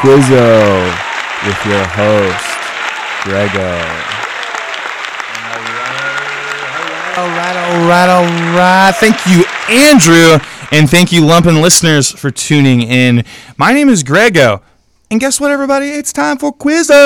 Quizzo 0.00 0.80
with 1.44 1.66
your 1.66 1.84
host, 1.88 2.48
Grego. 3.22 3.70
All 7.18 7.28
right, 7.28 7.56
all 7.56 7.86
right, 7.86 8.08
all 8.08 8.24
right. 8.56 8.92
Thank 8.92 9.26
you, 9.26 9.44
Andrew, 9.68 10.38
and 10.72 10.88
thank 10.88 11.12
you, 11.12 11.20
Lumpen 11.20 11.60
listeners, 11.60 12.10
for 12.10 12.30
tuning 12.30 12.80
in. 12.80 13.24
My 13.58 13.74
name 13.74 13.90
is 13.90 14.02
Grego, 14.02 14.62
and 15.10 15.20
guess 15.20 15.38
what, 15.38 15.50
everybody? 15.50 15.90
It's 15.90 16.14
time 16.14 16.38
for 16.38 16.54
Quizzo. 16.54 16.96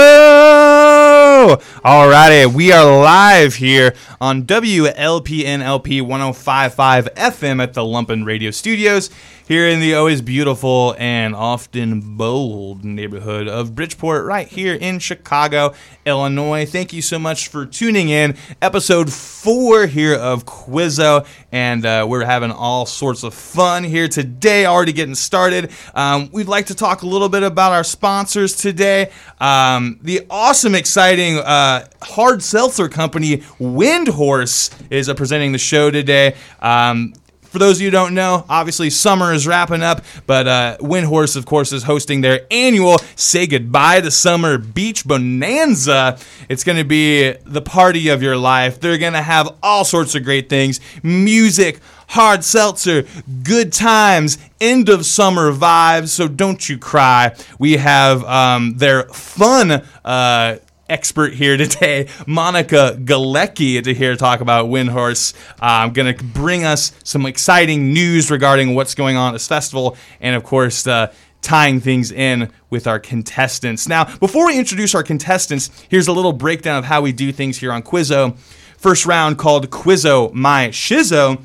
All 1.83 2.09
righty, 2.09 2.47
we 2.47 2.70
are 2.70 3.03
live 3.03 3.56
here 3.56 3.92
on 4.20 4.45
WLPNLP 4.45 6.01
105.5 6.01 7.09
FM 7.15 7.61
at 7.61 7.75
the 7.75 7.81
Lumpen 7.81 8.25
Radio 8.25 8.53
Studios 8.53 9.11
here 9.47 9.69
in 9.69 9.79
the 9.79 9.95
always 9.95 10.23
beautiful 10.23 10.95
and 10.98 11.34
often 11.34 12.17
bold 12.17 12.83
neighborhood 12.83 13.47
of 13.47 13.75
Bridgeport, 13.75 14.25
right 14.25 14.48
here 14.48 14.75
in 14.75 14.98
Chicago, 14.98 15.75
Illinois. 16.06 16.64
Thank 16.64 16.95
you 16.95 17.03
so 17.03 17.19
much 17.19 17.48
for 17.48 17.67
tuning 17.67 18.09
in. 18.09 18.36
Episode 18.62 19.12
four 19.12 19.86
here 19.86 20.14
of 20.14 20.47
Quizzo, 20.47 21.27
and 21.53 21.84
uh, 21.84 22.06
we're 22.09 22.25
having 22.25 22.51
all 22.51 22.86
sorts 22.86 23.23
of 23.23 23.34
fun 23.34 23.84
here 23.84 24.09
today. 24.09 24.64
Already 24.64 24.92
getting 24.92 25.14
started. 25.14 25.70
Um, 25.95 26.31
we'd 26.33 26.48
like 26.48 26.67
to 26.67 26.75
talk 26.75 27.03
a 27.03 27.06
little 27.06 27.29
bit 27.29 27.42
about 27.42 27.73
our 27.73 27.84
sponsors 27.84 28.56
today. 28.56 29.11
Um, 29.41 29.98
the 30.01 30.27
awesome, 30.31 30.75
exciting 30.75 31.36
uh, 31.36 31.86
hard 32.01 32.42
seltzer 32.42 32.89
company 32.89 33.39
Windhorse 33.61 34.75
is 34.91 35.11
uh, 35.11 35.14
presenting 35.14 35.53
the 35.53 35.58
show 35.58 35.91
today. 35.91 36.34
Um, 36.61 37.12
for 37.55 37.60
those 37.60 37.77
of 37.77 37.83
you 37.83 37.86
who 37.86 37.92
don't 37.92 38.14
know, 38.14 38.44
obviously 38.48 38.91
summer 38.91 39.33
is 39.33 39.47
wrapping 39.47 39.80
up, 39.80 40.05
but 40.27 40.48
uh, 40.48 40.77
Windhorse, 40.80 41.36
of 41.36 41.47
course, 41.47 41.72
is 41.72 41.84
hosting 41.84 42.20
their 42.20 42.48
annual 42.50 42.98
Say 43.14 43.46
Goodbye 43.46 44.00
to 44.00 44.11
Summer 44.11 44.58
Beach 44.58 45.05
Bonanza. 45.05 46.19
It's 46.48 46.64
going 46.64 46.78
to 46.78 46.84
be 46.84 47.30
the 47.30 47.62
party 47.62 48.08
of 48.08 48.24
your 48.24 48.36
life. 48.36 48.80
They're 48.80 48.98
going 48.98 49.12
to 49.12 49.22
have 49.22 49.55
all 49.62 49.84
sorts 49.84 50.16
of 50.16 50.24
great 50.24 50.48
things 50.48 50.80
music, 51.05 51.78
hard 52.08 52.42
seltzer, 52.42 53.05
good 53.44 53.72
times, 53.72 54.36
end 54.61 54.89
of 54.89 55.06
summer 55.06 55.52
vibes. 55.52 56.08
So 56.08 56.27
don't 56.27 56.68
you 56.68 56.77
cry. 56.77 57.36
We 57.61 57.74
have 57.74 58.24
um, 58.24 58.78
their 58.78 59.05
fun. 59.05 59.84
Uh, 60.05 60.56
expert 60.88 61.32
here 61.34 61.56
today, 61.56 62.08
Monica 62.27 62.96
Galecki, 63.00 63.82
to 63.82 63.94
here 63.94 64.16
talk 64.16 64.40
about 64.40 64.66
Windhorse. 64.66 65.34
I'm 65.60 65.90
uh, 65.90 65.92
going 65.92 66.14
to 66.14 66.24
bring 66.24 66.64
us 66.64 66.92
some 67.04 67.27
exciting 67.27 67.92
news 67.92 68.30
regarding 68.30 68.74
what's 68.74 68.94
going 68.94 69.16
on 69.16 69.28
at 69.28 69.32
this 69.34 69.48
festival, 69.48 69.96
and 70.20 70.36
of 70.36 70.44
course, 70.44 70.86
uh, 70.86 71.12
tying 71.40 71.80
things 71.80 72.10
in 72.10 72.50
with 72.70 72.86
our 72.86 72.98
contestants. 72.98 73.88
Now, 73.88 74.05
before 74.18 74.46
we 74.46 74.58
introduce 74.58 74.94
our 74.94 75.02
contestants, 75.02 75.70
here's 75.89 76.08
a 76.08 76.12
little 76.12 76.33
breakdown 76.33 76.78
of 76.78 76.84
how 76.84 77.02
we 77.02 77.12
do 77.12 77.33
things 77.33 77.58
here 77.58 77.73
on 77.73 77.83
Quizzo. 77.83 78.36
First 78.78 79.06
round 79.06 79.39
called 79.39 79.70
Quizzo 79.70 80.33
My 80.33 80.68
Shizzo 80.68 81.40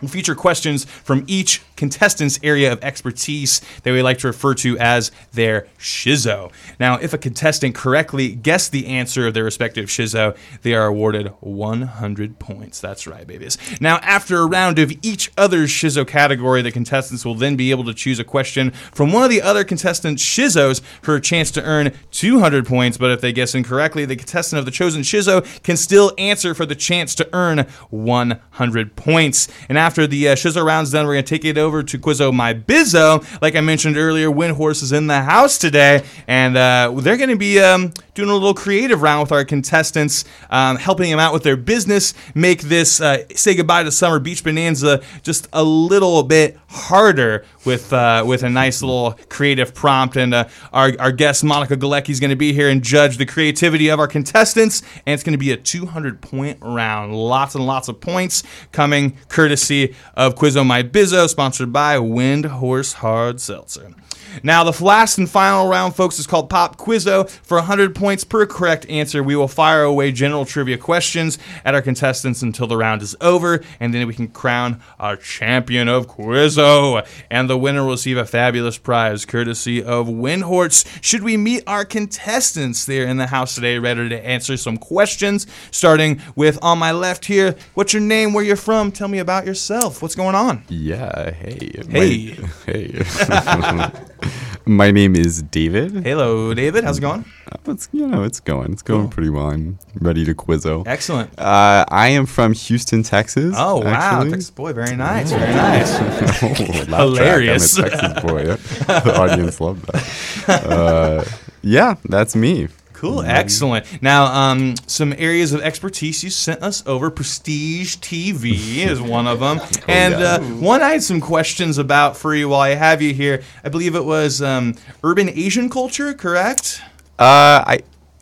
will 0.00 0.08
feature 0.08 0.34
questions 0.34 0.84
from 0.84 1.24
each 1.26 1.62
contestant's 1.78 2.38
area 2.42 2.70
of 2.70 2.82
expertise 2.82 3.62
that 3.84 3.92
we 3.92 4.02
like 4.02 4.18
to 4.18 4.26
refer 4.26 4.52
to 4.52 4.76
as 4.78 5.10
their 5.32 5.66
shizo. 5.78 6.52
Now, 6.78 6.96
if 6.96 7.14
a 7.14 7.18
contestant 7.18 7.74
correctly 7.74 8.34
guessed 8.34 8.72
the 8.72 8.86
answer 8.86 9.26
of 9.26 9.34
their 9.34 9.44
respective 9.44 9.86
shizo, 9.86 10.36
they 10.62 10.74
are 10.74 10.86
awarded 10.86 11.28
100 11.40 12.38
points. 12.38 12.80
That's 12.80 13.06
right, 13.06 13.26
babies. 13.26 13.56
Now, 13.80 13.98
after 13.98 14.38
a 14.38 14.46
round 14.46 14.78
of 14.78 14.92
each 15.02 15.30
other's 15.38 15.70
shizo 15.70 16.06
category, 16.06 16.60
the 16.62 16.72
contestants 16.72 17.24
will 17.24 17.36
then 17.36 17.56
be 17.56 17.70
able 17.70 17.84
to 17.84 17.94
choose 17.94 18.18
a 18.18 18.24
question 18.24 18.72
from 18.92 19.12
one 19.12 19.22
of 19.22 19.30
the 19.30 19.40
other 19.40 19.62
contestants' 19.62 20.22
shizos 20.22 20.80
for 21.00 21.14
a 21.14 21.20
chance 21.20 21.50
to 21.52 21.62
earn 21.62 21.92
200 22.10 22.66
points. 22.66 22.98
But 22.98 23.12
if 23.12 23.20
they 23.20 23.32
guess 23.32 23.54
incorrectly, 23.54 24.04
the 24.04 24.16
contestant 24.16 24.58
of 24.58 24.64
the 24.64 24.72
chosen 24.72 25.02
shizo 25.02 25.44
can 25.62 25.76
still 25.76 26.12
answer 26.18 26.54
for 26.54 26.66
the 26.66 26.74
chance 26.74 27.14
to 27.14 27.28
earn 27.32 27.60
100 27.90 28.96
points. 28.96 29.46
And 29.68 29.78
after 29.78 30.08
the 30.08 30.28
uh, 30.30 30.34
shizo 30.34 30.64
round's 30.64 30.90
done, 30.90 31.06
we're 31.06 31.14
going 31.14 31.24
to 31.24 31.28
take 31.28 31.44
it 31.44 31.56
over 31.56 31.67
over 31.68 31.82
to 31.82 31.98
Quizzo 31.98 32.32
My 32.32 32.54
Bizzo. 32.54 33.22
Like 33.42 33.54
I 33.54 33.60
mentioned 33.60 33.98
earlier, 33.98 34.30
Windhorse 34.30 34.82
is 34.82 34.90
in 34.90 35.06
the 35.06 35.20
house 35.20 35.58
today, 35.58 36.02
and 36.26 36.56
uh, 36.56 36.92
they're 36.96 37.18
going 37.18 37.28
to 37.28 37.36
be 37.36 37.60
um, 37.60 37.92
doing 38.18 38.30
a 38.30 38.34
little 38.34 38.52
creative 38.52 39.00
round 39.00 39.22
with 39.22 39.30
our 39.30 39.44
contestants, 39.44 40.24
um, 40.50 40.76
helping 40.76 41.08
them 41.08 41.20
out 41.20 41.32
with 41.32 41.44
their 41.44 41.56
business, 41.56 42.14
make 42.34 42.62
this 42.62 43.00
uh, 43.00 43.22
Say 43.36 43.54
Goodbye 43.54 43.84
to 43.84 43.92
Summer 43.92 44.18
Beach 44.18 44.42
Bonanza 44.42 45.00
just 45.22 45.46
a 45.52 45.62
little 45.62 46.24
bit 46.24 46.58
harder 46.68 47.44
with 47.64 47.92
uh, 47.92 48.24
with 48.26 48.42
a 48.42 48.50
nice 48.50 48.82
little 48.82 49.16
creative 49.28 49.72
prompt. 49.72 50.16
And 50.16 50.34
uh, 50.34 50.48
our, 50.72 50.92
our 50.98 51.12
guest, 51.12 51.44
Monica 51.44 51.76
Galecki, 51.76 52.08
is 52.08 52.18
going 52.18 52.30
to 52.30 52.36
be 52.36 52.52
here 52.52 52.68
and 52.68 52.82
judge 52.82 53.18
the 53.18 53.26
creativity 53.26 53.88
of 53.88 54.00
our 54.00 54.08
contestants, 54.08 54.82
and 55.06 55.14
it's 55.14 55.22
going 55.22 55.32
to 55.34 55.38
be 55.38 55.52
a 55.52 55.56
200 55.56 56.20
point 56.20 56.58
round. 56.60 57.14
Lots 57.14 57.54
and 57.54 57.64
lots 57.66 57.86
of 57.86 58.00
points 58.00 58.42
coming 58.72 59.16
courtesy 59.28 59.94
of 60.14 60.34
Quizzo 60.34 60.66
My 60.66 60.82
Bizzo, 60.82 61.28
sponsored 61.28 61.72
by 61.72 61.98
Windhorse 61.98 62.94
Hard 62.94 63.40
Seltzer. 63.40 63.94
Now, 64.42 64.64
the 64.64 64.84
last 64.84 65.18
and 65.18 65.28
final 65.28 65.68
round, 65.68 65.94
folks, 65.94 66.18
is 66.18 66.26
called 66.26 66.50
Pop 66.50 66.76
Quizzo. 66.76 67.28
For 67.28 67.58
100 67.58 67.94
points 67.94 68.24
per 68.24 68.46
correct 68.46 68.86
answer, 68.88 69.22
we 69.22 69.36
will 69.36 69.48
fire 69.48 69.82
away 69.82 70.12
general 70.12 70.44
trivia 70.44 70.78
questions 70.78 71.38
at 71.64 71.74
our 71.74 71.82
contestants 71.82 72.42
until 72.42 72.66
the 72.66 72.76
round 72.76 73.02
is 73.02 73.16
over, 73.20 73.62
and 73.80 73.92
then 73.92 74.06
we 74.06 74.14
can 74.14 74.28
crown 74.28 74.80
our 74.98 75.16
champion 75.16 75.88
of 75.88 76.06
Quizzo. 76.06 77.06
And 77.30 77.48
the 77.48 77.58
winner 77.58 77.82
will 77.82 77.92
receive 77.92 78.16
a 78.16 78.24
fabulous 78.24 78.78
prize 78.78 79.24
courtesy 79.24 79.82
of 79.82 80.08
Windhorse. 80.08 80.84
Should 81.02 81.22
we 81.22 81.36
meet 81.36 81.62
our 81.66 81.84
contestants? 81.84 82.84
They're 82.84 83.06
in 83.06 83.16
the 83.16 83.26
house 83.26 83.54
today, 83.54 83.78
ready 83.78 84.08
to 84.08 84.26
answer 84.26 84.56
some 84.56 84.76
questions. 84.76 85.46
Starting 85.70 86.20
with 86.36 86.58
on 86.62 86.78
my 86.78 86.92
left 86.92 87.24
here, 87.24 87.56
what's 87.74 87.92
your 87.92 88.02
name? 88.02 88.32
Where 88.32 88.44
you're 88.44 88.56
from? 88.56 88.92
Tell 88.92 89.08
me 89.08 89.18
about 89.18 89.46
yourself. 89.46 90.02
What's 90.02 90.14
going 90.14 90.34
on? 90.34 90.64
Yeah. 90.68 91.32
Hey. 91.32 91.70
Hey. 91.88 92.36
My, 92.38 92.50
hey. 92.66 93.90
My 94.68 94.90
name 94.90 95.16
is 95.16 95.40
David. 95.44 96.04
Hello, 96.04 96.52
David. 96.52 96.84
How's 96.84 96.98
it 96.98 97.00
going? 97.00 97.24
Uh, 97.50 97.72
it's 97.72 97.88
you 97.90 98.06
know 98.06 98.22
it's 98.22 98.38
going. 98.38 98.70
It's 98.74 98.82
going 98.82 99.04
cool. 99.04 99.10
pretty 99.10 99.30
well. 99.30 99.46
I'm 99.46 99.78
ready 99.94 100.26
to 100.26 100.34
quizzo. 100.34 100.86
Excellent. 100.86 101.30
Uh, 101.38 101.86
I 101.88 102.08
am 102.08 102.26
from 102.26 102.52
Houston, 102.52 103.02
Texas. 103.02 103.54
Oh 103.56 103.80
wow, 103.80 104.24
Texas 104.24 104.50
boy, 104.50 104.74
very 104.74 104.94
nice, 104.94 105.32
very 105.32 105.54
nice. 105.54 106.42
oh, 106.42 107.08
Hilarious. 107.14 107.76
Track. 107.76 107.92
I'm 107.94 108.10
a 108.10 108.14
Texas 108.14 108.30
boy. 108.30 108.44
the 109.04 109.18
audience 109.18 109.58
loved 109.58 109.86
that. 109.86 110.66
Uh, 110.66 111.24
yeah, 111.62 111.94
that's 112.04 112.36
me. 112.36 112.68
Cool, 112.98 113.18
mm-hmm. 113.18 113.30
excellent. 113.30 114.02
Now, 114.02 114.24
um, 114.24 114.74
some 114.88 115.14
areas 115.16 115.52
of 115.52 115.60
expertise 115.60 116.24
you 116.24 116.30
sent 116.30 116.64
us 116.64 116.84
over. 116.84 117.10
Prestige 117.10 117.94
TV 117.98 118.78
is 118.88 119.00
one 119.00 119.28
of 119.28 119.38
them, 119.38 119.60
oh, 119.62 119.70
and 119.86 120.14
yeah. 120.14 120.26
uh, 120.26 120.40
one 120.40 120.82
I 120.82 120.90
had 120.90 121.04
some 121.04 121.20
questions 121.20 121.78
about 121.78 122.16
for 122.16 122.34
you 122.34 122.48
while 122.48 122.62
I 122.62 122.70
have 122.70 123.00
you 123.00 123.14
here. 123.14 123.44
I 123.62 123.68
believe 123.68 123.94
it 123.94 124.04
was 124.04 124.42
um, 124.42 124.74
urban 125.04 125.28
Asian 125.28 125.70
culture, 125.70 126.12
correct? 126.12 126.82
Uh, 127.20 127.62
I. 127.64 127.78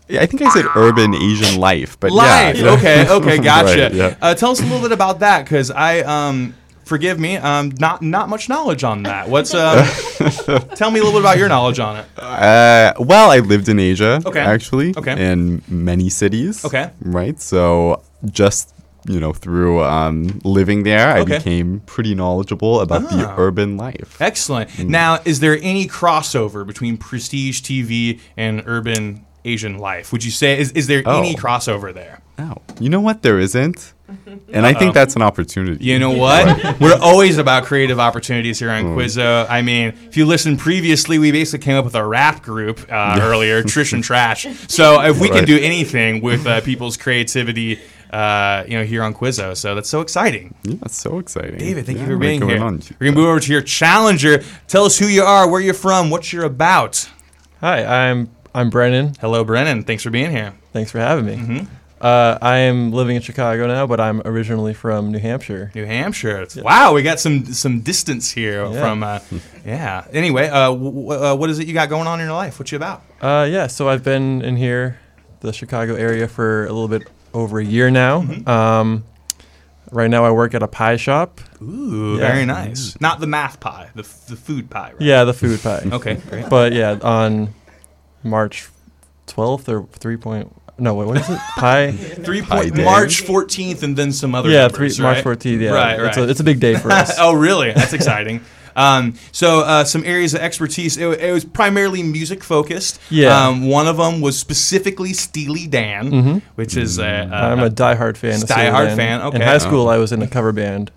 I 0.09 0.27
think 0.27 0.43
I 0.43 0.51
said 0.51 0.67
urban 0.77 1.17
Asian 1.17 1.59
life, 1.59 1.99
but 1.99 2.13
life. 2.13 2.57
yeah. 2.59 2.71
Okay, 2.73 3.09
okay, 3.09 3.39
gotcha. 3.43 3.83
right, 3.83 3.93
yeah. 3.93 4.15
uh, 4.23 4.35
tell 4.35 4.53
us 4.53 4.61
a 4.61 4.63
little 4.63 4.81
bit 4.81 4.93
about 4.93 5.19
that, 5.19 5.45
because 5.45 5.73
I 5.73 6.01
um, 6.03 6.55
forgive 6.87 7.19
me, 7.19 7.37
um, 7.37 7.73
not 7.79 8.01
not 8.01 8.29
much 8.29 8.49
knowledge 8.49 8.85
on 8.85 9.03
that. 9.03 9.29
What's 9.29 9.53
uh, 9.53 9.85
tell 10.77 10.91
me 10.91 11.01
a 11.01 11.03
little 11.03 11.13
bit 11.13 11.21
about 11.21 11.37
your 11.37 11.49
knowledge 11.49 11.79
on 11.79 11.97
it. 11.97 12.07
Uh, 12.17 12.95
well, 12.99 13.31
I 13.31 13.41
lived 13.41 13.69
in 13.69 13.79
Asia, 13.79 14.23
okay. 14.25 14.41
actually, 14.41 14.95
okay. 14.97 15.31
in 15.31 15.63
many 15.69 16.09
cities, 16.09 16.65
okay, 16.65 16.91
right. 17.03 17.39
So 17.41 18.03
just 18.31 18.73
you 19.09 19.21
know 19.21 19.33
through 19.33 19.85
um, 19.85 20.41
living 20.45 20.85
there, 20.85 21.09
I 21.09 21.21
okay. 21.21 21.39
became 21.39 21.81
pretty 21.81 22.15
knowledgeable 22.15 22.81
about 22.81 23.11
the 23.11 23.29
ah. 23.29 23.35
urban 23.37 23.77
life. 23.77 24.21
Excellent. 24.21 24.71
Mm. 24.71 24.89
Now, 24.89 25.19
is 25.25 25.41
there 25.41 25.59
any 25.61 25.87
crossover 25.87 26.67
between 26.67 26.97
Prestige 26.97 27.61
TV 27.61 28.21
and 28.37 28.63
urban 28.67 29.27
Asian 29.45 29.79
life? 29.79 30.13
Would 30.13 30.25
you 30.25 30.31
say 30.31 30.59
is 30.59 30.73
is 30.73 30.87
there 30.87 31.03
oh. 31.05 31.19
any 31.19 31.35
crossover 31.35 31.93
there? 31.93 32.23
Oh, 32.39 32.57
you 32.81 32.91
know 32.91 33.01
what? 33.01 33.23
There 33.23 33.39
isn't. 33.39 33.95
And 34.53 34.65
I 34.67 34.73
think 34.73 34.95
that's 34.95 35.17
an 35.17 35.23
opportunity. 35.23 35.85
You 35.85 35.99
know 35.99 36.13
what? 36.13 36.81
We're 36.81 36.99
always 37.01 37.39
about 37.39 37.65
creative 37.65 37.99
opportunities 37.99 38.59
here 38.59 38.71
on 38.71 38.85
mm. 38.85 38.95
Quizzo. 38.95 39.47
I 39.49 39.63
mean, 39.63 39.89
if 40.07 40.17
you 40.17 40.27
listened 40.27 40.59
previously, 40.59 41.19
we 41.19 41.33
basically 41.33 41.65
came 41.65 41.77
up 41.77 41.85
with 41.85 41.95
a 41.95 42.07
rap 42.07 42.43
group 42.43 42.81
uh, 42.91 43.19
earlier, 43.23 43.63
Trish 43.63 43.93
and 43.93 44.05
Trash. 44.05 44.47
So 44.69 45.01
if 45.01 45.21
we 45.21 45.31
right. 45.31 45.39
can 45.39 45.45
do 45.45 45.59
anything 45.59 46.21
with 46.21 46.47
uh, 46.47 46.61
people's 46.61 46.97
creativity, 46.97 47.81
uh, 48.11 48.65
you 48.67 48.77
know, 48.77 48.85
here 48.85 49.03
on 49.03 49.15
Quizzo. 49.15 49.57
So 49.57 49.75
that's 49.75 49.89
so 49.89 50.01
exciting. 50.01 50.55
Yeah, 50.65 50.77
it's 50.85 50.97
so 50.97 51.19
exciting. 51.19 51.59
David, 51.59 51.87
thank 51.87 51.99
Yeah, 51.99 52.05
you 52.05 52.11
for 52.11 52.19
being 52.19 52.47
here. 52.47 52.63
on? 52.63 52.83
We're 53.01 53.07
gonna 53.07 53.17
move 53.17 53.29
over 53.29 53.41
to 53.41 53.53
your 53.53 53.63
challenger. 53.63 54.43
Tell 54.67 54.85
us 54.85 54.99
who 54.99 55.07
you 55.07 55.23
are, 55.23 55.49
where 55.49 55.61
you're 55.61 55.75
from, 55.75 56.11
what 56.11 56.33
you're 56.33 56.45
about. 56.45 57.09
Hi, 57.61 57.85
I'm 57.85 58.31
I'm 58.55 58.71
Brennan. 58.71 59.15
Hello, 59.21 59.45
Brennan. 59.45 59.85
Thanks 59.85 60.03
for 60.03 60.11
being 60.11 60.31
here. 60.31 60.55
Thanks 60.73 60.91
for 60.91 60.99
having 60.99 61.27
me. 61.27 61.37
Mm-hmm. 61.37 61.67
Uh, 62.01 62.37
I 62.43 62.59
am 62.59 62.93
living 62.93 63.17
in 63.17 63.23
Chicago 63.23 63.67
now, 63.67 63.87
but 63.87 64.01
I'm 64.01 64.21
originally 64.27 64.75
from 64.75 65.11
New 65.13 65.19
Hampshire. 65.19 65.73
New 65.75 65.87
Hampshire. 65.87 66.43
It's- 66.43 66.57
Wow, 66.63 66.93
we 66.93 67.03
got 67.03 67.19
some 67.21 67.47
some 67.47 67.81
distance 67.81 68.31
here 68.31 68.67
Yeah. 68.67 68.81
from. 68.81 69.03
Uh, 69.03 69.21
yeah. 69.67 70.05
Anyway, 70.13 70.47
uh, 70.49 70.69
w- 70.73 70.91
w- 70.93 71.11
uh, 71.25 71.35
what 71.35 71.49
is 71.49 71.59
it 71.59 71.67
you 71.67 71.73
got 71.75 71.89
going 71.89 72.07
on 72.07 72.21
in 72.21 72.27
your 72.27 72.35
life? 72.35 72.59
What 72.59 72.71
you 72.71 72.77
about? 72.77 73.03
Uh, 73.23 73.47
yeah, 73.51 73.67
so 73.67 73.89
I've 73.89 74.03
been 74.05 74.43
in 74.43 74.57
here, 74.57 74.99
the 75.41 75.53
Chicago 75.53 75.95
area, 75.95 76.29
for 76.29 76.65
a 76.67 76.73
little 76.73 76.89
bit 76.89 77.09
over 77.33 77.61
a 77.61 77.65
year 77.65 77.91
now. 77.91 78.23
Mm-hmm. 78.23 78.47
Um, 78.49 79.05
right 79.91 80.11
now, 80.11 80.25
I 80.25 80.31
work 80.33 80.55
at 80.55 80.63
a 80.63 80.69
pie 80.69 80.97
shop. 80.97 81.41
Ooh, 81.63 82.19
Yeah. 82.19 82.31
very 82.33 82.45
nice. 82.45 83.01
Not 83.01 83.21
the 83.21 83.27
math 83.27 83.59
pie, 83.59 83.89
the 83.95 84.03
f- 84.03 84.27
the 84.27 84.37
food 84.37 84.69
pie. 84.69 84.93
Right? 84.93 85.01
Yeah, 85.01 85.25
the 85.25 85.33
food 85.35 85.63
pie. 85.63 85.83
Okay. 85.93 86.17
Great. 86.29 86.51
But 86.51 86.75
yeah, 86.75 86.99
on 87.03 87.55
March 88.23 88.69
12th 89.29 89.69
or 89.71 89.87
3 89.99 90.17
point. 90.19 90.53
No, 90.79 90.95
wait, 90.95 91.07
what 91.07 91.17
is 91.17 91.29
it? 91.31 91.39
Pie? 91.57 91.93
Three 91.93 92.43
Pie 92.43 92.63
point 92.65 92.75
day. 92.75 92.85
March 92.85 93.23
fourteenth, 93.23 93.83
and 93.83 93.97
then 93.97 94.13
some 94.13 94.35
other. 94.35 94.51
yeah, 94.51 94.69
three, 94.69 94.89
numbers, 94.89 95.01
March 95.01 95.25
14th. 95.25 95.61
Yeah, 95.61 95.71
Right, 95.71 95.93
It's, 95.99 96.17
right. 96.19 96.27
a, 96.27 96.31
it's 96.31 96.41
a 96.41 96.45
big 96.45 96.61
day 96.61 96.75
for 96.77 96.91
us. 96.93 97.17
oh, 97.19 97.33
really? 97.33 97.73
That's 97.73 97.95
exciting. 97.95 98.43
Um, 98.77 99.15
so, 99.33 99.61
uh, 99.61 99.85
some 99.85 100.05
areas 100.05 100.35
of 100.35 100.41
expertise. 100.41 100.97
It, 100.97 101.07
it 101.21 101.33
was 101.33 101.45
primarily 101.45 102.03
music 102.03 102.45
focused. 102.45 103.01
Yeah. 103.11 103.49
Um, 103.49 103.67
one 103.69 103.89
of 103.89 103.97
them 103.97 104.21
was 104.21 104.39
specifically 104.39 105.13
Steely 105.15 105.67
Dan, 105.67 106.11
Mhm. 106.13 106.43
which 106.55 106.77
is 106.77 106.99
a. 106.99 107.05
I'm 107.33 107.61
a 107.61 107.71
diehard 107.71 108.17
fan. 108.17 108.39
diehard 108.41 108.89
Dan. 108.89 108.97
fan, 108.97 109.21
okay. 109.23 109.37
In 109.37 109.43
high 109.43 109.59
school, 109.59 109.89
I 109.89 109.97
was 109.97 110.13
in 110.13 110.23
a 110.23 110.27
cover 110.29 110.53
band. 110.53 110.91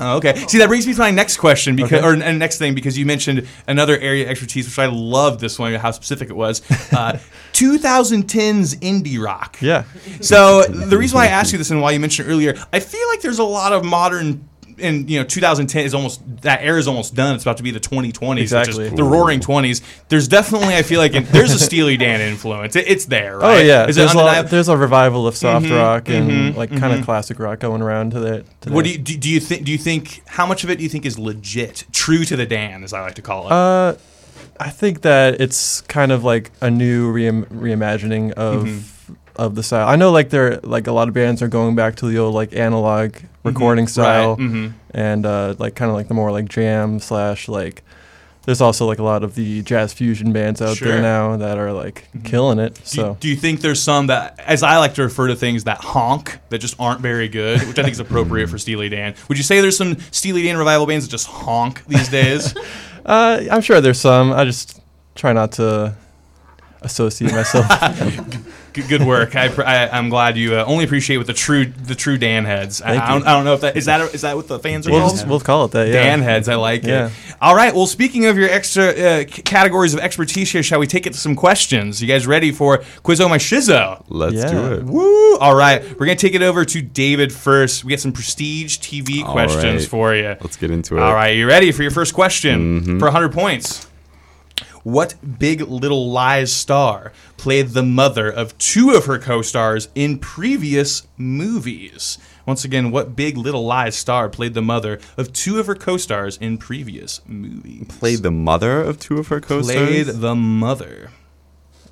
Oh, 0.00 0.16
okay. 0.16 0.34
See, 0.48 0.58
that 0.58 0.68
brings 0.68 0.86
me 0.86 0.94
to 0.94 0.98
my 1.00 1.10
next 1.10 1.36
question, 1.36 1.76
because 1.76 1.92
Okay. 1.92 2.06
or 2.06 2.12
and 2.14 2.38
next 2.38 2.58
thing, 2.58 2.74
because 2.74 2.96
you 2.96 3.04
mentioned 3.04 3.46
another 3.66 3.98
area 3.98 4.24
of 4.24 4.30
expertise, 4.30 4.66
which 4.66 4.78
I 4.78 4.86
love 4.86 5.38
this 5.40 5.58
one, 5.58 5.74
how 5.74 5.90
specific 5.90 6.30
it 6.30 6.36
was. 6.36 6.62
Uh, 6.90 7.18
2010s 7.52 8.74
indie 8.80 9.22
rock. 9.22 9.56
Yeah. 9.60 9.84
So 10.20 10.62
the 10.64 10.96
reason 10.96 11.16
why 11.16 11.24
I 11.24 11.28
asked 11.28 11.52
you 11.52 11.58
this, 11.58 11.70
and 11.70 11.80
why 11.82 11.90
you 11.92 12.00
mentioned 12.00 12.28
it 12.28 12.32
earlier, 12.32 12.54
I 12.72 12.80
feel 12.80 13.06
like 13.08 13.20
there's 13.20 13.38
a 13.38 13.44
lot 13.44 13.72
of 13.72 13.84
modern. 13.84 14.47
And 14.80 15.08
you 15.10 15.18
know, 15.18 15.24
2010 15.24 15.84
is 15.84 15.94
almost 15.94 16.20
that 16.42 16.60
era 16.62 16.78
is 16.78 16.86
almost 16.88 17.14
done. 17.14 17.34
It's 17.34 17.44
about 17.44 17.56
to 17.58 17.62
be 17.62 17.70
the 17.70 17.80
2020s, 17.80 18.34
which 18.34 18.40
Exactly. 18.42 18.88
the 18.90 19.02
Roaring 19.04 19.40
20s. 19.40 19.82
There's 20.08 20.28
definitely, 20.28 20.74
I 20.76 20.82
feel 20.82 21.00
like, 21.00 21.14
it, 21.14 21.26
there's 21.26 21.52
a 21.52 21.58
Steely 21.58 21.96
Dan 21.96 22.20
influence. 22.20 22.76
It, 22.76 22.86
it's 22.88 23.04
there, 23.06 23.42
Oh 23.44 23.58
yeah, 23.58 23.86
Is 23.86 23.96
there's 23.96 24.14
a, 24.14 24.46
there's 24.48 24.68
a 24.68 24.76
revival 24.76 25.26
of 25.26 25.36
soft 25.36 25.66
Mhm, 25.66 25.76
rock 25.76 26.08
and 26.08 26.30
mhm, 26.30 26.56
like 26.56 26.70
kind 26.76 26.92
of 26.98 27.04
classic 27.04 27.38
rock 27.38 27.58
going 27.60 27.82
around 27.82 28.12
to 28.12 28.20
that. 28.20 28.60
To 28.62 28.72
What 28.72 28.84
do 28.84 28.90
you 28.92 28.98
do, 28.98 29.16
do 29.16 29.28
you 29.28 29.40
think? 29.40 29.64
Do 29.64 29.72
you 29.72 29.78
think 29.78 30.22
how 30.26 30.46
much 30.46 30.64
of 30.64 30.70
it 30.70 30.76
do 30.78 30.82
you 30.84 30.88
think 30.88 31.04
is 31.06 31.18
legit, 31.18 31.84
true 31.92 32.24
to 32.24 32.36
the 32.36 32.46
Dan, 32.46 32.84
as 32.84 32.92
I 32.92 33.00
like 33.00 33.14
to 33.14 33.22
call 33.22 33.46
it? 33.46 33.52
Uh, 33.52 33.94
I 34.60 34.70
think 34.70 35.02
that 35.02 35.40
it's 35.40 35.80
kind 35.82 36.10
of 36.12 36.24
like 36.24 36.50
a 36.60 36.70
new 36.70 37.12
reim- 37.12 37.46
reimagining 37.46 38.32
of 38.32 38.64
Mm-hmm. 38.64 38.78
Of 39.38 39.54
the 39.54 39.62
style. 39.62 39.88
I 39.88 39.96
know 39.96 40.10
like 40.10 40.30
they're 40.30 40.58
like 40.62 40.86
a 40.86 40.92
lot 40.92 41.08
of 41.08 41.14
bands 41.14 41.40
are 41.42 41.48
going 41.48 41.74
back 41.76 41.96
to 41.96 42.06
the 42.06 42.18
old 42.18 42.34
like 42.34 42.54
analog 42.54 43.14
recording 43.44 43.86
style 43.86 44.36
hmm 44.36 44.68
and 44.90 45.24
uh, 45.24 45.54
like 45.58 45.74
kind 45.74 45.90
of 45.90 45.94
like 45.96 46.08
the 46.08 46.14
more 46.14 46.30
like 46.32 46.48
jam 46.48 46.98
slash 47.00 47.48
like. 47.48 47.82
There's 48.44 48.62
also 48.62 48.86
like 48.86 48.98
a 48.98 49.02
lot 49.02 49.22
of 49.24 49.34
the 49.34 49.60
jazz 49.60 49.92
fusion 49.92 50.32
bands 50.32 50.62
out 50.62 50.78
Sure. 50.78 50.88
Mm-hmm. 50.88 51.02
there 51.02 51.02
now 51.02 51.36
that 51.36 51.58
are 51.58 51.70
like 51.70 52.08
killing 52.24 52.58
it. 52.58 52.76
Do, 52.76 52.80
So 52.84 53.16
do 53.20 53.28
you 53.28 53.36
think 53.36 53.60
there's 53.60 53.82
some 53.82 54.06
that, 54.06 54.40
as 54.40 54.62
I 54.62 54.78
like 54.78 54.94
to 54.94 55.02
refer 55.02 55.26
to 55.28 55.36
things, 55.36 55.64
that 55.64 55.76
honk 55.84 56.38
that 56.48 56.56
just 56.58 56.74
aren't 56.80 57.02
very 57.02 57.28
good, 57.28 57.60
which 57.68 57.78
I 57.78 57.82
think 57.82 57.92
is 57.92 58.00
appropriate 58.00 58.46
for 58.50 58.56
Steely 58.56 58.88
Dan? 58.88 59.14
Would 59.28 59.36
you 59.36 59.44
say 59.44 59.60
there's 59.60 59.76
some 59.76 59.98
Steely 60.12 60.44
Dan 60.44 60.56
revival 60.56 60.86
bands 60.86 61.04
that 61.04 61.10
just 61.10 61.26
honk 61.26 61.84
these 61.88 62.08
days? 62.08 62.56
uh, 63.04 63.42
I'm 63.52 63.60
sure 63.60 63.82
there's 63.82 64.00
some. 64.00 64.32
I 64.32 64.46
just 64.46 64.80
try 65.14 65.34
not 65.34 65.52
to 65.52 65.94
associate 66.80 67.32
myself. 67.32 67.66
good, 68.72 68.88
good 68.88 69.02
work. 69.02 69.34
I, 69.36 69.46
I, 69.62 69.88
I'm 69.98 70.08
glad 70.08 70.36
you 70.36 70.54
uh, 70.54 70.64
only 70.66 70.84
appreciate 70.84 71.16
with 71.18 71.26
the 71.26 71.32
true 71.32 71.66
the 71.66 71.94
true 71.94 72.18
Dan 72.18 72.44
heads. 72.44 72.80
I, 72.82 72.92
I, 72.92 73.08
don't. 73.12 73.26
I 73.26 73.32
don't 73.32 73.44
know 73.44 73.54
if 73.54 73.60
that 73.62 73.76
is 73.76 73.86
that 73.86 74.14
is 74.14 74.22
that 74.22 74.36
what 74.36 74.48
the 74.48 74.58
fans 74.58 74.86
are 74.86 74.90
we'll 74.90 75.00
called? 75.00 75.12
just, 75.14 75.26
we'll 75.26 75.40
call 75.40 75.64
it 75.66 75.72
that. 75.72 75.86
Yeah. 75.88 75.92
Dan 75.94 76.20
heads. 76.22 76.48
I 76.48 76.54
like 76.56 76.84
Yeah. 76.84 77.06
it. 77.06 77.12
All 77.40 77.54
right. 77.54 77.74
Well, 77.74 77.86
speaking 77.86 78.26
of 78.26 78.36
your 78.36 78.48
extra 78.50 78.84
uh, 78.88 79.24
categories 79.26 79.94
of 79.94 80.00
expertise 80.00 80.50
here, 80.50 80.62
shall 80.62 80.78
we 80.80 80.86
take 80.86 81.06
it 81.06 81.12
to 81.12 81.18
some 81.18 81.34
questions? 81.36 82.00
You 82.02 82.08
guys 82.08 82.26
ready 82.26 82.50
for 82.52 82.78
Quizzo 83.04 83.28
My 83.28 83.38
Shizzo? 83.38 84.04
Let's 84.08 84.34
Yeah. 84.34 84.50
do 84.50 84.72
it. 84.74 84.84
Woo! 84.84 85.36
All 85.38 85.54
right, 85.54 85.82
we're 85.98 86.06
gonna 86.06 86.16
take 86.16 86.34
it 86.34 86.42
over 86.42 86.64
to 86.64 86.82
David 86.82 87.32
first. 87.32 87.84
We 87.84 87.90
got 87.90 88.00
some 88.00 88.12
prestige 88.12 88.78
TV 88.78 89.22
All 89.24 89.32
questions 89.32 89.82
right. 89.82 89.88
for 89.90 90.14
you. 90.14 90.36
Let's 90.40 90.56
get 90.56 90.70
into 90.70 90.96
it. 90.96 91.02
All 91.02 91.14
right, 91.14 91.34
you 91.36 91.46
ready 91.46 91.70
for 91.72 91.82
your 91.82 91.90
first 91.92 92.14
question 92.14 92.82
Mhm. 92.82 92.98
for 92.98 93.06
100 93.06 93.32
points? 93.32 93.86
What 94.88 95.38
Big 95.38 95.60
Little 95.60 96.10
Lies 96.10 96.50
star 96.50 97.12
played 97.36 97.68
the 97.68 97.82
mother 97.82 98.30
of 98.30 98.56
two 98.56 98.92
of 98.92 99.04
her 99.04 99.18
co-stars 99.18 99.90
in 99.94 100.18
previous 100.18 101.06
movies? 101.18 102.16
Once 102.46 102.64
again, 102.64 102.90
what 102.90 103.14
Big 103.14 103.36
Little 103.36 103.66
Lies 103.66 103.94
star 103.96 104.30
played 104.30 104.54
the 104.54 104.62
mother 104.62 104.98
of 105.18 105.34
two 105.34 105.58
of 105.58 105.66
her 105.66 105.74
co-stars 105.74 106.38
in 106.38 106.56
previous 106.56 107.20
movies? 107.26 107.84
Played 107.98 108.22
the 108.22 108.30
mother 108.30 108.80
of 108.80 108.98
two 108.98 109.18
of 109.18 109.28
her 109.28 109.42
co-stars. 109.42 109.76
Played 109.76 110.06
the 110.06 110.34
mother. 110.34 111.10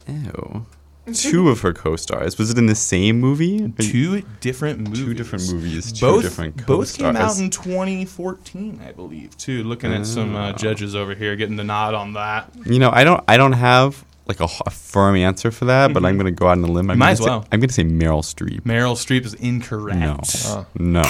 Ew. 0.09 0.65
Two 1.15 1.49
of 1.51 1.61
her 1.61 1.73
co-stars. 1.73 2.37
Was 2.39 2.51
it 2.51 2.59
in 2.59 2.67
the 2.67 2.75
same 2.75 3.21
movie? 3.21 3.73
Two 3.79 4.23
different 4.41 4.81
movies. 4.81 4.99
Two 5.05 5.15
different 5.15 5.53
movies. 5.53 5.93
Two 5.93 6.01
both 6.07 6.23
different 6.23 6.67
both 6.67 6.97
came 6.99 7.15
out 7.17 7.39
in 7.39 7.49
2014, 7.51 8.81
I 8.87 8.93
believe. 8.93 9.37
Too. 9.37 9.63
Looking 9.65 9.93
at 9.93 10.05
some 10.07 10.35
uh, 10.35 10.51
Oh. 10.51 10.53
judges 10.57 10.95
over 10.97 11.15
here 11.15 11.37
getting 11.37 11.57
the 11.57 11.65
nod 11.65 11.95
on 11.95 12.15
that. 12.15 12.51
You 12.65 12.79
know, 12.79 12.91
I 12.93 13.05
don't. 13.05 13.23
I 13.29 13.37
don't 13.37 13.53
have 13.53 14.05
like 14.27 14.41
a 14.41 14.49
firm 14.49 15.15
answer 15.15 15.53
for 15.53 15.67
that, 15.67 15.95
but 15.95 16.05
I'm 16.05 16.17
gonna 16.17 16.33
go 16.33 16.47
out 16.49 16.59
on 16.59 16.65
a 16.65 16.67
limb. 16.67 16.91
I'm 16.91 16.95
Mm-hmm. 16.95 16.99
might 16.99 17.05
gonna 17.07 17.13
as 17.13 17.19
say- 17.19 17.25
well. 17.25 17.47
I'm 17.53 17.61
gonna 17.61 17.73
say 17.73 17.85
Meryl 17.85 18.23
Streep. 18.25 18.63
Meryl 18.63 18.95
Streep 18.97 19.25
is 19.25 19.35
incorrect. 19.35 19.99
No. 20.01 20.19
Oh. 20.47 20.67
No. 20.75 21.03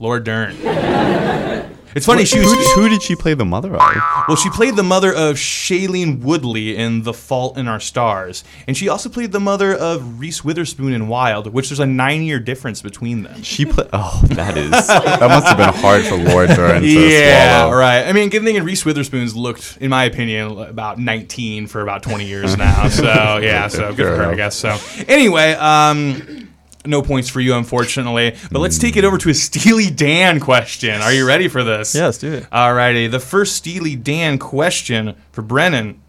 Laura 0.00 0.22
Dern. 0.22 0.56
It's 1.94 2.06
funny. 2.06 2.24
She 2.24 2.38
who, 2.38 2.44
was 2.44 2.72
who 2.72 2.88
did 2.88 3.02
she 3.02 3.14
play 3.14 3.34
the 3.34 3.44
mother 3.44 3.74
of? 3.74 3.80
well. 4.28 4.36
She 4.36 4.50
played 4.50 4.76
the 4.76 4.82
mother 4.82 5.12
of 5.12 5.36
Shailene 5.36 6.20
Woodley 6.20 6.76
in 6.76 7.02
The 7.02 7.14
Fault 7.14 7.56
in 7.56 7.68
Our 7.68 7.80
Stars, 7.80 8.44
and 8.66 8.76
she 8.76 8.88
also 8.88 9.08
played 9.08 9.32
the 9.32 9.40
mother 9.40 9.74
of 9.74 10.20
Reese 10.20 10.44
Witherspoon 10.44 10.92
in 10.92 11.08
Wild, 11.08 11.52
which 11.52 11.68
there's 11.68 11.80
a 11.80 11.86
nine-year 11.86 12.40
difference 12.40 12.82
between 12.82 13.22
them. 13.22 13.42
She 13.42 13.64
played. 13.64 13.88
Oh, 13.92 14.22
that 14.30 14.56
is. 14.56 14.70
that 14.86 15.20
must 15.20 15.46
have 15.46 15.56
been 15.56 15.74
hard 15.74 16.04
for 16.04 16.16
Laura 16.16 16.48
Dern 16.48 16.82
to 16.82 16.88
yeah, 16.88 17.62
swallow. 17.62 17.76
right. 17.76 18.06
I 18.06 18.12
mean, 18.12 18.28
good 18.28 18.42
thing 18.42 18.62
Reese 18.64 18.84
Witherspoon's 18.84 19.36
looked, 19.36 19.78
in 19.80 19.90
my 19.90 20.04
opinion, 20.04 20.58
about 20.58 20.98
19 20.98 21.66
for 21.66 21.80
about 21.80 22.02
20 22.02 22.26
years 22.26 22.56
now. 22.56 22.88
So 22.88 23.38
yeah, 23.38 23.68
so 23.68 23.94
good 23.94 24.06
for 24.06 24.16
her, 24.16 24.32
I 24.32 24.34
guess. 24.34 24.56
So 24.56 24.78
anyway, 25.08 25.52
um, 25.52 26.43
no 26.86 27.02
points 27.02 27.28
for 27.28 27.40
you, 27.40 27.54
unfortunately. 27.54 28.36
But 28.50 28.60
let's 28.60 28.78
take 28.78 28.96
it 28.96 29.04
over 29.04 29.18
to 29.18 29.30
a 29.30 29.34
Steely 29.34 29.90
Dan 29.90 30.40
question. 30.40 31.00
Are 31.00 31.12
you 31.12 31.26
ready 31.26 31.48
for 31.48 31.64
this? 31.64 31.94
Yes, 31.94 32.18
do 32.18 32.32
it. 32.32 32.50
Alrighty, 32.50 33.10
the 33.10 33.20
first 33.20 33.56
Steely 33.56 33.96
Dan 33.96 34.38
question 34.38 35.16
for 35.32 35.42
Brennan. 35.42 36.00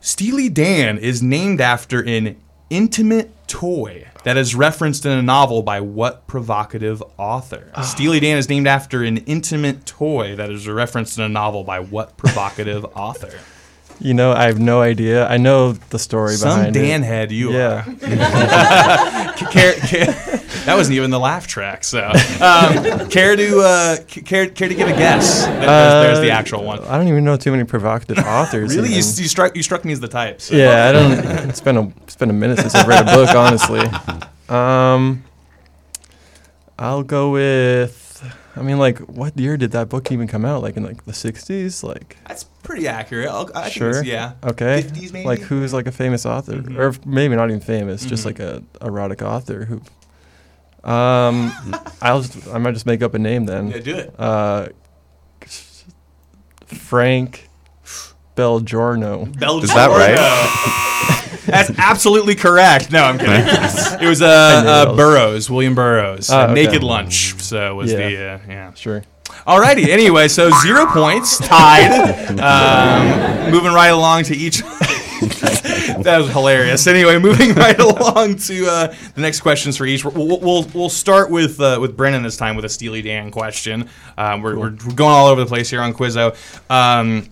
Steely 0.00 0.48
Dan 0.48 0.98
is 0.98 1.22
named 1.22 1.60
after 1.60 2.00
an 2.00 2.36
intimate 2.70 3.30
toy 3.46 4.08
that 4.24 4.36
is 4.36 4.54
referenced 4.54 5.04
in 5.04 5.12
a 5.12 5.22
novel 5.22 5.62
by 5.62 5.80
what 5.80 6.26
provocative 6.26 7.02
author? 7.18 7.70
Ah. 7.74 7.82
Steely 7.82 8.18
Dan 8.18 8.38
is 8.38 8.48
named 8.48 8.66
after 8.66 9.02
an 9.02 9.18
intimate 9.18 9.84
toy 9.84 10.34
that 10.36 10.50
is 10.50 10.66
referenced 10.66 11.18
in 11.18 11.24
a 11.24 11.28
novel 11.28 11.64
by 11.64 11.80
what 11.80 12.16
provocative 12.16 12.84
author? 12.96 13.32
You 14.04 14.14
know, 14.14 14.32
I 14.32 14.46
have 14.46 14.58
no 14.58 14.80
idea. 14.82 15.28
I 15.28 15.36
know 15.36 15.72
the 15.74 15.98
story 15.98 16.34
Some 16.34 16.48
behind 16.58 16.74
Dan 16.74 17.02
it. 17.02 17.06
head 17.06 17.30
you 17.30 17.52
Yeah. 17.52 17.84
are. 17.86 19.32
Care, 19.52 19.74
care, 19.74 20.06
that 20.66 20.74
wasn't 20.76 20.96
even 20.96 21.10
the 21.10 21.18
laugh 21.18 21.46
track. 21.46 21.84
So, 21.84 21.98
um, 22.00 23.08
care 23.10 23.34
to 23.36 23.60
uh, 23.60 23.96
care, 24.06 24.46
care 24.48 24.68
to 24.68 24.74
give 24.74 24.88
a 24.88 24.92
guess? 24.92 25.44
There's, 25.44 25.60
there's 25.66 26.20
the 26.20 26.30
Uh, 26.30 26.34
actual 26.34 26.64
one. 26.64 26.78
I 26.84 26.96
don't 26.96 27.08
even 27.08 27.24
know 27.24 27.36
too 27.36 27.50
many 27.50 27.64
provocative 27.64 28.18
authors. 28.26 28.74
Really, 28.74 28.88
you, 28.90 28.94
you 28.96 29.02
struck 29.02 29.56
you 29.56 29.62
struck 29.62 29.84
me 29.84 29.92
as 29.92 30.00
the 30.00 30.08
type. 30.08 30.40
So. 30.40 30.54
Yeah, 30.54 30.86
I 30.88 30.92
don't. 30.92 31.12
It's 31.50 31.60
been 31.60 31.76
a 31.76 31.88
it's 32.04 32.16
been 32.16 32.30
a 32.30 32.32
minute 32.34 32.58
since 32.60 32.74
I've 32.74 32.86
read 32.88 33.02
a 33.08 33.14
book, 33.14 33.34
honestly. 33.34 33.82
Um, 34.48 35.24
I'll 36.78 37.02
go 37.04 37.30
with. 37.30 38.01
I 38.54 38.60
mean, 38.62 38.78
like, 38.78 38.98
what 38.98 39.38
year 39.38 39.56
did 39.56 39.70
that 39.72 39.88
book 39.88 40.12
even 40.12 40.26
come 40.28 40.44
out? 40.44 40.62
Like 40.62 40.76
in 40.76 40.82
like 40.82 41.04
the 41.06 41.12
'60s? 41.12 41.82
Like, 41.82 42.18
that's 42.28 42.44
pretty 42.44 42.86
accurate. 42.86 43.28
I'll, 43.28 43.50
I 43.54 43.62
think 43.62 43.72
sure. 43.74 43.88
it's- 43.90 44.04
yeah. 44.04 44.32
Okay. 44.44 44.82
50s 44.82 45.12
maybe? 45.12 45.26
Like, 45.26 45.40
who's 45.40 45.72
like 45.72 45.86
a 45.86 45.92
famous 45.92 46.26
author, 46.26 46.56
Mhm. 46.58 46.78
or 46.78 46.94
maybe 47.08 47.34
not 47.34 47.48
even 47.48 47.60
famous, 47.62 48.04
Mhm. 48.04 48.08
just 48.08 48.26
like 48.26 48.38
a 48.40 48.62
erotic 48.82 49.22
author 49.22 49.64
who. 49.64 49.80
Um, 50.88 51.52
I'll 52.02 52.20
just 52.22 52.48
I 52.48 52.58
might 52.58 52.72
just 52.74 52.86
make 52.86 53.02
up 53.02 53.14
a 53.14 53.18
name 53.18 53.46
then. 53.46 53.68
Yeah, 53.68 53.78
do 53.78 53.96
it. 53.96 54.14
Uh, 54.18 54.68
Frank 56.66 57.48
Belgiorno. 58.34 59.26
Belgium. 59.26 59.64
Is 59.64 59.74
that 59.74 59.88
right? 59.90 61.18
That's 61.46 61.70
absolutely 61.78 62.34
correct. 62.34 62.90
No, 62.92 63.02
I'm 63.04 63.18
kidding. 63.18 63.32
It 64.02 64.08
was 64.08 64.22
uh, 64.22 64.26
uh. 64.26 64.96
Burroughs, 64.96 65.48
William 65.50 65.74
Burroughs, 65.74 66.30
uh, 66.30 66.44
okay. 66.44 66.54
Naked 66.54 66.82
Lunch. 66.82 67.34
So 67.40 67.74
was 67.76 67.92
Yeah. 67.92 67.96
the 67.98 68.16
uh, 68.16 68.38
yeah. 68.48 68.74
Sure. 68.74 69.02
Alrighty. 69.46 69.88
Anyway, 69.88 70.28
so 70.28 70.50
zero 70.62 70.86
points, 70.86 71.38
tied. 71.38 72.38
Um, 72.38 73.50
moving 73.50 73.72
right 73.72 73.88
along 73.88 74.24
to 74.24 74.34
each. 74.36 74.58
that 76.02 76.18
was 76.18 76.30
hilarious. 76.30 76.86
Anyway, 76.86 77.18
moving 77.18 77.54
right 77.54 77.78
along 77.88 78.36
to 78.36 78.66
uh, 78.66 78.94
the 79.14 79.20
next 79.20 79.40
questions 79.40 79.76
for 79.76 79.84
each. 79.86 80.04
We'll 80.04 80.40
we'll, 80.40 80.64
we'll 80.74 80.88
start 80.88 81.30
with 81.30 81.60
uh, 81.60 81.78
with 81.80 81.96
Brennan 81.96 82.22
this 82.22 82.36
time 82.36 82.56
with 82.56 82.64
a 82.64 82.68
Steely 82.68 83.02
Dan 83.02 83.30
question. 83.30 83.88
Um, 84.16 84.42
we're, 84.42 84.56
we're 84.56 84.70
we're 84.86 84.94
going 84.94 85.12
all 85.12 85.26
over 85.28 85.40
the 85.40 85.46
place 85.46 85.70
here 85.70 85.80
on 85.80 85.92
Quizzo. 85.94 86.36
Um, 86.70 87.28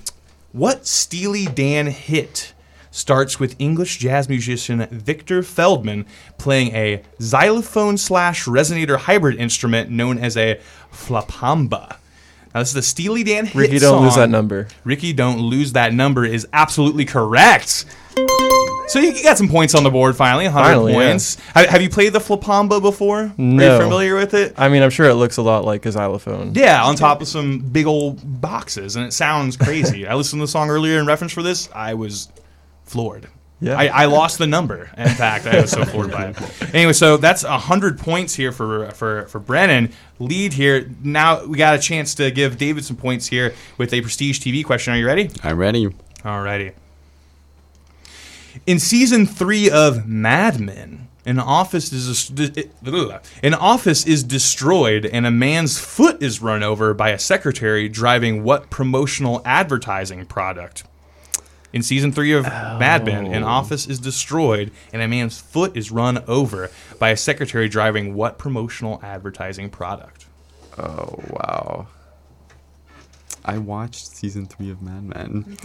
what 0.53 0.87
Steely 0.87 1.47
Dan 1.47 1.87
hit 1.87 2.55
starts 2.91 3.39
with 3.39 3.55
English 3.59 3.99
jazz 3.99 4.29
musician 4.29 4.87
Victor 4.91 5.43
Feldman 5.43 6.07
playing 6.39 6.75
a 6.75 7.03
xylophone 7.23 7.97
slash 7.97 8.45
resonator 8.47 8.97
hybrid 8.97 9.37
instrument 9.39 9.91
known 9.91 10.19
as 10.19 10.37
a 10.37 10.61
flapamba? 10.93 11.97
Now, 12.55 12.61
this 12.61 12.69
is 12.71 12.75
the 12.75 12.83
Steely 12.83 13.23
Dan 13.23 13.47
hit 13.47 13.55
Rikki, 13.55 13.79
don't 13.79 14.03
lose 14.03 14.17
that 14.17 14.29
number. 14.29 14.67
Rikki, 14.83 15.13
don't 15.13 15.39
lose 15.39 15.73
that 15.75 15.93
number 15.95 16.25
is 16.25 16.49
absolutely 16.53 17.05
correct. 17.05 17.85
So 18.89 18.99
you 18.99 19.23
got 19.23 19.39
some 19.39 19.49
points 19.49 19.77
on 19.77 19.85
the 19.85 19.91
board 19.91 20.17
finally, 20.17 20.47
100 20.47 20.65
Finally, 20.67 20.93
yeah. 20.95 20.99
points. 21.11 21.37
Have, 21.55 21.67
have 21.67 21.81
you 21.83 21.89
played 21.89 22.13
the 22.13 22.19
flapamba 22.19 22.83
before? 22.83 23.21
Are 23.21 23.35
you 23.39 23.45
No. 23.45 23.79
familiar 23.79 24.17
with 24.17 24.35
it? 24.35 24.55
I 24.59 24.69
mean, 24.69 24.83
I'm 24.83 24.91
sure 24.91 25.09
it 25.09 25.15
looks 25.15 25.37
a 25.37 25.43
lot 25.43 25.65
like 25.65 25.87
a 25.87 25.93
xylophone. 25.93 26.55
Yeah, 26.57 26.83
on 26.83 26.97
top 26.97 27.21
of 27.23 27.29
some 27.29 27.61
big 27.61 27.87
old 27.87 28.19
boxes, 28.41 28.97
and 28.97 29.07
it 29.07 29.13
sounds 29.13 29.57
crazy. 29.57 30.05
I 30.09 30.15
listened 30.17 30.41
to 30.41 30.45
the 30.45 30.49
song 30.51 30.71
earlier 30.71 30.99
in 30.99 31.07
reference 31.07 31.33
for 31.33 31.43
this. 31.45 31.69
I 31.73 31.95
was 31.95 32.27
floored. 32.91 33.29
Yeah. 33.61 33.77
I, 33.77 33.87
I 33.89 34.05
lost 34.07 34.39
the 34.39 34.47
number. 34.47 34.91
In 34.97 35.09
fact, 35.09 35.47
I 35.47 35.61
was 35.61 35.71
so 35.71 35.85
floored 35.85 36.11
by 36.11 36.29
it. 36.29 36.37
Anyway, 36.75 36.93
so 36.93 37.17
that's 37.17 37.43
hundred 37.43 37.99
points 37.99 38.35
here 38.35 38.53
for 38.53 38.91
for 38.93 39.27
for 39.27 39.39
Brennan. 39.39 39.93
Lead 40.19 40.53
here. 40.53 40.89
Now 41.03 41.45
we 41.45 41.59
got 41.59 41.75
a 41.75 41.79
chance 41.79 42.15
to 42.15 42.31
give 42.31 42.59
David 42.59 42.85
some 42.85 42.97
points 42.97 43.27
here 43.27 43.55
with 43.77 43.93
a 43.93 44.01
prestige 44.01 44.41
TV 44.41 44.65
question. 44.65 44.95
Are 44.95 44.97
you 44.97 45.07
ready? 45.07 45.31
I'm 45.43 45.59
ready. 45.59 45.89
Alrighty. 46.21 46.75
In 48.67 48.79
season 48.79 49.27
three 49.27 49.69
of 49.69 50.07
Mad 50.07 50.61
Men, 50.61 51.09
an 51.27 51.39
office 51.39 51.93
is 51.93 52.31
an 53.43 53.55
office 53.55 54.07
is 54.07 54.23
destroyed, 54.23 55.05
and 55.07 55.27
a 55.27 55.31
man's 55.31 55.79
foot 55.79 56.23
is 56.23 56.41
run 56.41 56.63
over 56.63 56.95
by 56.95 57.11
a 57.11 57.19
secretary 57.19 57.89
driving 57.89 58.43
what 58.43 58.71
promotional 58.71 59.43
advertising 59.45 60.25
product? 60.27 60.85
In 61.73 61.83
season 61.83 62.11
three 62.11 62.33
of 62.33 62.45
Mad 62.45 63.05
Men, 63.05 63.27
an 63.27 63.45
oh. 63.45 63.47
office 63.49 63.87
is 63.87 64.01
destroyed, 64.01 64.73
and 64.93 65.03
a 65.03 65.09
man's 65.09 65.41
foot 65.41 65.77
is 65.77 65.91
run 65.91 66.19
over 66.27 66.71
by 66.99 67.11
a 67.11 67.17
secretary 67.17 67.69
driving 67.69 68.15
what 68.15 68.39
promotional 68.39 68.99
advertising 69.03 69.71
product? 69.71 70.27
Oh 70.77 71.15
wow. 71.31 71.87
I 73.45 73.59
watched 73.59 74.07
season 74.07 74.47
three 74.47 74.71
of 74.71 74.83
Mad 74.83 75.05
Men. 75.05 75.57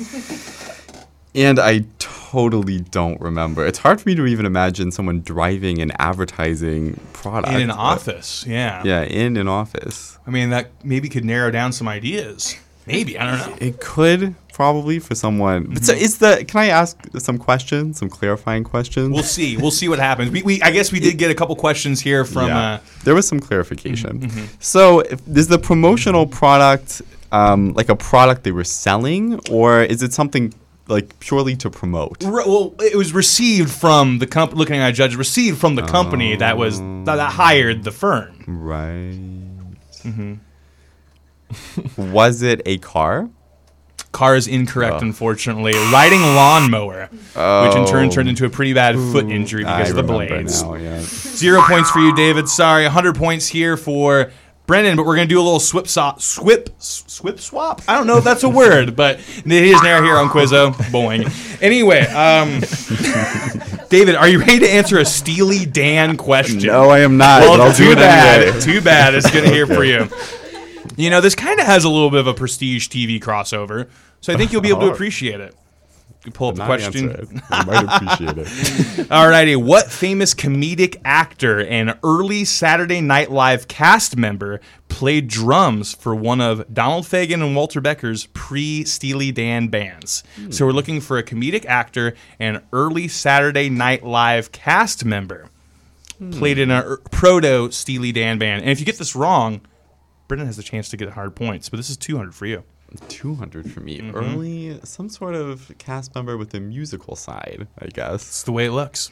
and 1.35 1.59
I 1.59 1.85
totally 1.97 2.79
don't 2.79 3.19
remember. 3.19 3.65
It's 3.65 3.79
hard 3.79 3.99
for 3.99 4.07
me 4.07 4.15
to 4.15 4.25
even 4.25 4.45
imagine 4.45 4.91
someone 4.91 5.21
driving 5.21 5.81
an 5.81 5.91
advertising 5.99 6.99
product. 7.13 7.53
In 7.53 7.61
an 7.61 7.71
office, 7.71 8.45
yeah. 8.47 8.81
Yeah, 8.85 9.03
in 9.03 9.37
an 9.37 9.47
office. 9.47 10.17
I 10.25 10.31
mean, 10.31 10.51
that 10.51 10.71
maybe 10.83 11.09
could 11.09 11.25
narrow 11.25 11.51
down 11.51 11.71
some 11.71 11.87
ideas. 11.87 12.55
Maybe 12.85 13.17
I 13.17 13.25
don't 13.25 13.49
know. 13.49 13.57
It 13.59 13.81
could 13.81 14.35
probably 14.55 14.99
for 14.99 15.15
someone. 15.15 15.65
But 15.73 15.83
so 15.83 15.93
is 15.93 16.17
the? 16.19 16.45
Can 16.47 16.61
I 16.61 16.67
ask 16.67 16.97
some 17.17 17.37
questions, 17.37 17.99
some 17.99 18.09
clarifying 18.09 18.63
questions? 18.63 19.09
We'll 19.09 19.31
see. 19.39 19.57
We'll 19.57 19.77
see 19.81 19.89
what 19.89 19.99
happens. 19.99 20.31
We, 20.31 20.43
we 20.43 20.61
I 20.61 20.71
guess 20.71 20.93
we 20.93 21.01
did 21.01 21.17
get 21.17 21.29
a 21.29 21.35
couple 21.35 21.55
questions 21.57 21.99
here 21.99 22.23
from. 22.23 22.47
Yeah. 22.47 22.65
Uh, 22.65 22.79
there 23.03 23.13
was 23.13 23.27
some 23.27 23.41
clarification. 23.41 24.21
Mm-hmm, 24.21 24.45
So, 24.59 25.01
if, 25.01 25.19
is 25.27 25.47
the 25.49 25.59
promotional 25.59 26.25
product 26.25 27.01
um, 27.33 27.73
like 27.73 27.89
a 27.89 27.95
product 27.97 28.43
they 28.45 28.53
were 28.53 28.63
selling, 28.63 29.39
or 29.51 29.83
is 29.83 30.01
it 30.01 30.13
something 30.13 30.53
like 30.87 31.19
purely 31.19 31.55
to 31.57 31.69
promote? 31.69 32.23
re- 32.23 32.43
well, 32.47 32.73
it 32.79 32.95
was 32.95 33.11
received 33.13 33.71
from 33.71 34.19
the 34.19 34.27
company. 34.27 34.57
Looking 34.59 34.77
at 34.77 34.89
a 34.89 34.93
judge, 34.93 35.15
received 35.15 35.59
from 35.59 35.75
the 35.75 35.83
company 35.83 36.37
that 36.37 36.57
was 36.57 36.79
that, 36.79 37.17
that 37.21 37.31
hired 37.33 37.83
the 37.83 37.91
firm. 37.91 38.31
Right. 38.47 39.19
Mm-hmm. 40.07 40.33
was 42.13 42.41
it 42.41 42.61
a 42.65 42.77
car? 42.77 43.29
Car 44.15 44.37
is 44.37 44.47
incorrect, 44.47 44.95
Oh. 44.95 45.05
unfortunately. 45.05 45.73
Riding 45.91 46.21
lawnmower, 46.21 47.09
which 47.11 47.75
in 47.75 47.85
turn 47.85 48.09
turned 48.09 48.29
into 48.29 48.45
a 48.45 48.49
pretty 48.49 48.71
bad 48.73 48.95
foot 48.95 49.29
injury 49.29 49.63
because 49.65 49.87
I 49.87 49.89
of 49.89 49.95
the 49.97 50.03
blades. 50.03 50.63
now. 50.63 50.75
Yeah. 50.75 51.01
Zero 51.03 51.61
points 51.63 51.91
for 51.91 51.99
you, 51.99 52.15
David. 52.15 52.47
Sorry, 52.47 52.83
100 52.85 53.15
points 53.15 53.47
here 53.47 53.75
for 53.75 54.31
Brennan, 54.67 54.95
but 54.95 55.05
we're 55.05 55.15
going 55.17 55.27
to 55.27 55.33
do 55.33 55.39
a 55.39 55.43
little 55.43 55.59
swip, 55.59 55.87
so- 55.87 56.15
swip, 56.17 56.69
swip 56.79 57.39
swap? 57.41 57.81
I 57.89 57.93
don't 57.95 58.07
know 58.07 58.17
if 58.17 58.23
that's 58.23 58.43
a 58.43 58.49
word, 58.49 58.95
but 58.95 59.19
it 59.45 59.51
is 59.51 59.81
now 59.83 60.01
here 60.01 60.15
on 60.15 60.29
Quizzo. 60.29 60.71
Boing. 60.91 61.29
Anyway, 61.61 61.99
um, 62.07 62.61
David, 63.89 64.15
are 64.15 64.27
you 64.27 64.39
ready 64.39 64.59
to 64.59 64.69
answer 64.69 64.97
a 64.97 65.05
Steely 65.05 65.65
Dan 65.65 66.17
question? 66.17 66.59
No, 66.59 66.89
I 66.89 66.99
am 66.99 67.17
not. 67.17 67.41
but 67.41 67.49
Well, 67.49 67.61
I'll 67.63 67.73
do 67.73 67.85
too 67.85 67.91
it 67.91 67.95
bad. 67.97 68.41
anyway. 68.41 68.59
Too 68.61 68.81
bad. 68.81 69.13
It's 69.13 69.29
good 69.29 69.43
to 69.43 69.49
hear 69.49 69.67
for 69.67 69.83
you. 69.83 70.07
You 70.97 71.09
know, 71.09 71.21
this 71.21 71.35
kind 71.35 71.59
of 71.59 71.65
has 71.65 71.83
a 71.83 71.89
little 71.89 72.09
bit 72.09 72.19
of 72.19 72.27
a 72.27 72.33
prestige 72.33 72.87
TV 72.87 73.19
crossover, 73.19 73.89
so 74.21 74.33
I 74.33 74.37
think 74.37 74.51
you'll 74.51 74.61
be 74.61 74.69
able 74.69 74.81
to 74.81 74.91
appreciate 74.93 75.39
it. 75.39 75.55
You 76.25 76.31
pull 76.31 76.49
up 76.49 76.55
the 76.55 76.65
question. 76.65 77.41
I 77.51 77.65
might 77.65 77.83
appreciate 77.83 78.37
it. 78.37 78.47
Alrighty, 79.09 79.55
what 79.61 79.91
famous 79.91 80.33
comedic 80.33 80.99
actor 81.05 81.63
and 81.63 81.95
early 82.03 82.45
Saturday 82.45 82.99
Night 82.99 83.29
Live 83.29 83.67
cast 83.67 84.17
member 84.17 84.59
played 84.89 85.27
drums 85.27 85.93
for 85.93 86.15
one 86.15 86.41
of 86.41 86.73
Donald 86.73 87.05
Fagen 87.05 87.45
and 87.45 87.55
Walter 87.55 87.79
Becker's 87.79 88.25
pre-Steely 88.33 89.31
Dan 89.31 89.67
bands? 89.67 90.23
So 90.49 90.65
we're 90.65 90.71
looking 90.71 90.99
for 90.99 91.19
a 91.19 91.23
comedic 91.23 91.65
actor 91.65 92.15
and 92.39 92.61
early 92.73 93.07
Saturday 93.07 93.69
Night 93.69 94.03
Live 94.03 94.51
cast 94.51 95.05
member 95.05 95.49
played 96.31 96.57
in 96.57 96.71
a 96.71 96.81
er- 96.85 97.01
proto 97.11 97.69
Steely 97.69 98.11
Dan 98.11 98.39
band. 98.39 98.61
And 98.61 98.71
if 98.71 98.79
you 98.79 98.85
get 98.85 98.97
this 98.97 99.15
wrong, 99.15 99.61
Brennan 100.27 100.47
has 100.47 100.57
the 100.57 100.63
chance 100.63 100.89
to 100.89 100.97
get 100.97 101.09
hard 101.09 101.35
points, 101.35 101.69
but 101.69 101.77
this 101.77 101.89
is 101.89 101.97
200 101.97 102.33
for 102.33 102.45
you. 102.45 102.63
200 103.09 103.71
for 103.71 103.79
me. 103.81 103.99
Mm-hmm. 103.99 104.15
Early, 104.15 104.79
some 104.83 105.09
sort 105.09 105.35
of 105.35 105.71
cast 105.77 106.15
member 106.15 106.37
with 106.37 106.53
a 106.53 106.59
musical 106.59 107.15
side, 107.15 107.67
I 107.79 107.87
guess. 107.87 108.21
It's 108.21 108.43
the 108.43 108.51
way 108.51 108.65
it 108.65 108.71
looks. 108.71 109.11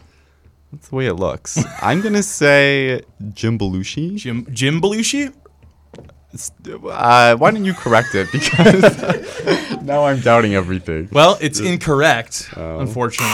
That's 0.71 0.87
the 0.89 0.95
way 0.95 1.05
it 1.07 1.13
looks. 1.15 1.63
I'm 1.81 2.01
going 2.01 2.13
to 2.13 2.23
say 2.23 3.01
Jim 3.33 3.57
Belushi. 3.59 4.15
Jim 4.17 4.47
Jim 4.51 4.79
Belushi? 4.81 5.33
Uh, 6.65 7.35
why 7.35 7.51
don't 7.51 7.63
you 7.65 7.73
correct 7.73 8.15
it? 8.15 8.31
Because 8.31 9.81
now 9.83 10.05
I'm 10.05 10.19
doubting 10.19 10.55
everything. 10.55 11.09
Well, 11.11 11.37
it's 11.41 11.59
incorrect, 11.59 12.49
Oh. 12.55 12.79
unfortunately. 12.79 13.29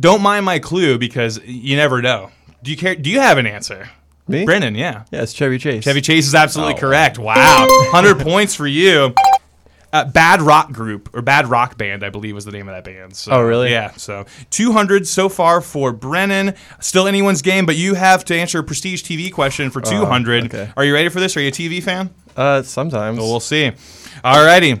Don't 0.00 0.22
mind 0.22 0.46
my 0.46 0.58
clue 0.58 0.98
because 0.98 1.38
you 1.44 1.76
never 1.76 2.00
know. 2.00 2.30
Do 2.62 2.70
you 2.70 2.76
care? 2.78 2.94
Do 2.94 3.10
you 3.10 3.20
have 3.20 3.36
an 3.38 3.46
answer, 3.46 3.90
Me? 4.26 4.44
Brennan? 4.44 4.74
Yeah, 4.74 5.04
Yeah, 5.10 5.22
it's 5.22 5.32
Chevy 5.32 5.58
Chase. 5.58 5.84
Chevy 5.84 6.00
Chase 6.00 6.26
is 6.26 6.34
absolutely 6.34 6.74
Oh. 6.74 6.78
correct. 6.78 7.18
Wow, 7.18 7.66
hundred 7.90 8.20
points 8.20 8.54
for 8.54 8.66
you. 8.66 9.14
Uh, 9.92 10.04
bad 10.06 10.42
rock 10.42 10.72
group 10.72 11.08
or 11.14 11.22
bad 11.22 11.46
rock 11.46 11.78
band, 11.78 12.02
I 12.02 12.10
believe 12.10 12.34
was 12.34 12.44
the 12.44 12.50
name 12.50 12.68
of 12.68 12.74
that 12.74 12.82
band. 12.82 13.14
So, 13.14 13.30
Oh, 13.30 13.42
really? 13.42 13.70
Yeah. 13.70 13.92
So 13.92 14.24
200 14.50 15.06
so 15.06 15.28
far 15.28 15.60
for 15.60 15.92
Brennan. 15.92 16.54
Still 16.80 17.06
anyone's 17.06 17.42
game, 17.42 17.64
but 17.64 17.76
you 17.76 17.94
have 17.94 18.24
to 18.24 18.34
answer 18.36 18.58
a 18.58 18.64
prestige 18.64 19.04
TV 19.04 19.30
question 19.32 19.70
for 19.70 19.80
200. 19.80 20.46
okay. 20.46 20.70
Are 20.76 20.84
you 20.84 20.92
ready 20.94 21.10
for 21.10 21.20
this? 21.20 21.36
Are 21.36 21.40
you 21.40 21.48
a 21.48 21.52
TV 21.52 21.80
fan? 21.80 22.10
Uh, 22.36 22.62
sometimes. 22.62 23.18
Well, 23.18 23.28
we'll 23.30 23.38
see. 23.38 23.70
Alrighty. 24.24 24.80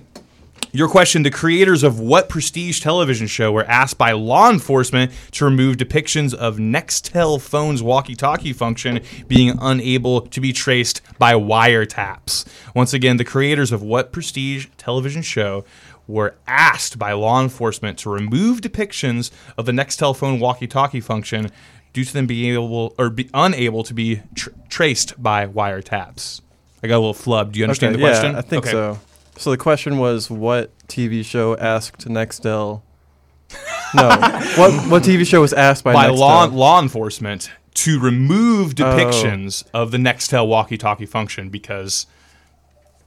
Your 0.76 0.88
question 0.88 1.22
The 1.22 1.30
creators 1.30 1.84
of 1.84 2.00
what 2.00 2.28
prestige 2.28 2.80
television 2.80 3.28
show 3.28 3.52
were 3.52 3.62
asked 3.66 3.96
by 3.96 4.10
law 4.10 4.50
enforcement 4.50 5.12
to 5.30 5.44
remove 5.44 5.76
depictions 5.76 6.34
of 6.34 6.56
Nextel 6.56 7.40
phone's 7.40 7.80
walkie 7.80 8.16
talkie 8.16 8.52
function 8.52 8.98
being 9.28 9.56
unable 9.60 10.22
to 10.22 10.40
be 10.40 10.52
traced 10.52 11.00
by 11.16 11.34
wiretaps? 11.34 12.44
Once 12.74 12.92
again, 12.92 13.18
the 13.18 13.24
creators 13.24 13.70
of 13.70 13.82
what 13.84 14.10
prestige 14.10 14.66
television 14.76 15.22
show 15.22 15.64
were 16.08 16.34
asked 16.48 16.98
by 16.98 17.12
law 17.12 17.40
enforcement 17.40 17.96
to 18.00 18.10
remove 18.10 18.60
depictions 18.60 19.30
of 19.56 19.66
the 19.66 19.72
Nextel 19.72 20.16
phone 20.16 20.40
walkie 20.40 20.66
talkie 20.66 21.00
function 21.00 21.52
due 21.92 22.04
to 22.04 22.12
them 22.12 22.26
being 22.26 22.52
able 22.52 22.96
or 22.98 23.10
be 23.10 23.30
unable 23.32 23.84
to 23.84 23.94
be 23.94 24.22
tr- 24.34 24.50
traced 24.68 25.22
by 25.22 25.46
wiretaps. 25.46 26.40
I 26.82 26.88
got 26.88 26.96
a 26.96 26.98
little 26.98 27.14
flub. 27.14 27.52
Do 27.52 27.60
you 27.60 27.64
understand 27.64 27.94
Okay, 27.94 28.02
the 28.02 28.08
question? 28.08 28.32
Yeah, 28.32 28.38
I 28.38 28.42
think 28.42 28.64
Okay. 28.64 28.72
so. 28.72 28.98
So 29.36 29.50
the 29.50 29.56
question 29.58 29.98
was, 29.98 30.30
what 30.30 30.70
TV 30.88 31.24
show 31.24 31.56
asked 31.56 32.06
Nextel? 32.08 32.82
No, 33.94 34.08
what 34.56 34.72
what 34.90 35.02
TV 35.04 35.24
show 35.24 35.40
was 35.40 35.52
asked 35.52 35.84
by, 35.84 35.92
by 35.92 36.08
Nextel? 36.08 36.18
law 36.18 36.44
law 36.46 36.82
enforcement 36.82 37.52
to 37.74 38.00
remove 38.00 38.70
Oh. 38.72 38.82
depictions 38.82 39.62
of 39.72 39.92
the 39.92 39.98
Nextel 39.98 40.48
walkie-talkie 40.48 41.06
function 41.06 41.48
because 41.48 42.06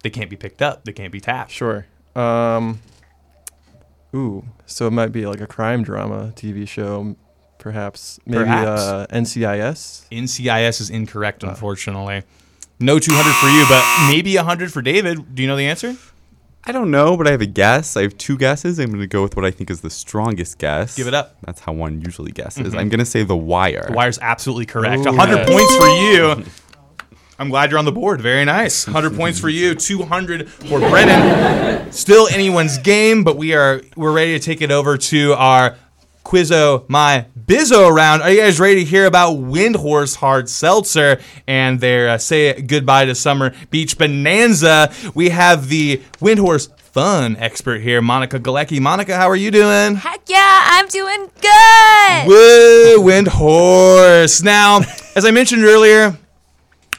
they 0.04 0.10
can't 0.10 0.30
be 0.30 0.38
picked 0.38 0.62
up, 0.62 0.86
they 0.86 0.94
can't 0.94 1.12
be 1.12 1.20
tapped. 1.20 1.52
Sure. 1.52 1.88
Um, 2.16 2.80
Ooh, 4.16 4.46
so 4.66 4.88
it 4.88 4.92
might 4.92 5.12
be 5.12 5.26
like 5.26 5.42
a 5.42 5.48
crime 5.48 5.84
drama 5.84 6.32
TV 6.38 6.66
show, 6.66 7.18
perhaps. 7.58 8.20
Maybe 8.26 8.44
Perhaps. 8.46 8.82
Uh, 8.82 9.08
NCIS. 9.10 10.06
NCIS 10.10 10.80
is 10.80 10.90
incorrect, 10.90 11.44
unfortunately. 11.44 12.24
No 12.80 12.98
200 12.98 13.34
for 13.34 13.48
you, 13.50 13.66
but 13.68 13.84
maybe 14.10 14.34
100 14.38 14.72
for 14.72 14.82
David. 14.82 15.36
Do 15.36 15.42
you 15.42 15.50
know 15.50 15.58
the 15.58 15.68
answer? 15.68 15.98
I 16.68 16.74
don't 16.74 16.92
know, 16.92 17.16
but 17.16 17.28
I 17.28 17.32
have 17.32 17.40
a 17.42 17.46
guess. 17.46 17.96
I 17.96 18.02
have 18.02 18.18
two 18.18 18.38
guesses. 18.38 18.78
I'm 18.78 18.88
going 18.88 19.00
to 19.00 19.08
go 19.08 19.22
with 19.24 19.38
what 19.38 19.46
I 19.46 19.52
think 19.52 19.72
is 19.72 19.80
the 19.80 19.90
strongest 19.90 20.58
guess. 20.58 20.98
Give 20.98 21.08
it 21.08 21.14
up. 21.14 21.38
That's 21.46 21.62
how 21.62 21.72
one 21.72 22.02
usually 22.02 22.32
guesses. 22.34 22.68
Mm-hmm. 22.68 22.78
I'm 22.78 22.90
going 22.90 23.00
to 23.00 23.06
say 23.06 23.24
The 23.24 23.38
Wire. 23.38 23.86
The 23.88 23.94
wire's 23.94 24.20
absolutely 24.20 24.66
correct. 24.66 25.02
Ooh. 25.04 25.16
100 25.16 25.36
Yes. 25.38 25.50
points 25.50 25.76
for 25.78 25.88
you. 25.88 26.44
I'm 27.40 27.50
glad 27.50 27.70
you're 27.70 27.80
on 27.80 27.86
the 27.86 27.92
board. 27.94 28.20
Very 28.20 28.44
nice. 28.44 28.86
100 28.86 29.16
points 29.16 29.40
for 29.40 29.48
you. 29.48 29.76
200 29.76 30.50
for 30.50 30.80
Brennan. 30.80 31.90
Still 31.94 32.28
anyone's 32.30 32.80
game, 32.80 33.24
but 33.24 33.38
we 33.38 33.54
are 33.54 33.82
we're 33.96 34.12
ready 34.12 34.38
to 34.38 34.44
take 34.44 34.62
it 34.62 34.72
over 34.72 34.98
to 34.98 35.34
our 35.36 35.76
Quizzo 36.28 36.84
My 36.90 37.26
Bizzo 37.40 37.90
round. 37.90 38.22
Are 38.22 38.30
you 38.30 38.42
guys 38.42 38.60
ready 38.60 38.84
to 38.84 38.84
hear 38.84 39.06
about 39.06 39.38
Windhorse 39.38 40.18
Hard 40.18 40.50
Seltzer 40.50 41.22
and 41.48 41.80
their 41.80 42.10
uh, 42.10 42.18
Say 42.18 42.62
Goodbye 42.62 43.06
to 43.06 43.16
Summer 43.16 43.56
Beach 43.72 43.98
Bonanza? 43.98 44.92
We 45.16 45.30
have 45.30 45.70
the 45.70 46.02
Windhorse 46.20 46.68
Fun 46.78 47.38
expert 47.38 47.80
here, 47.80 48.02
Monica 48.02 48.42
Galecki. 48.42 48.82
Monica, 48.82 49.16
how 49.16 49.30
are 49.30 49.38
you 49.38 49.52
doing? 49.52 49.96
Heck 49.96 50.28
yeah, 50.28 50.64
I'm 50.66 50.88
doing 50.88 51.30
good. 51.40 52.28
Woo, 52.28 53.10
Windhorse. 53.10 54.44
Now, 54.44 54.82
as 55.16 55.24
I 55.24 55.32
mentioned 55.32 55.64
earlier, 55.64 56.18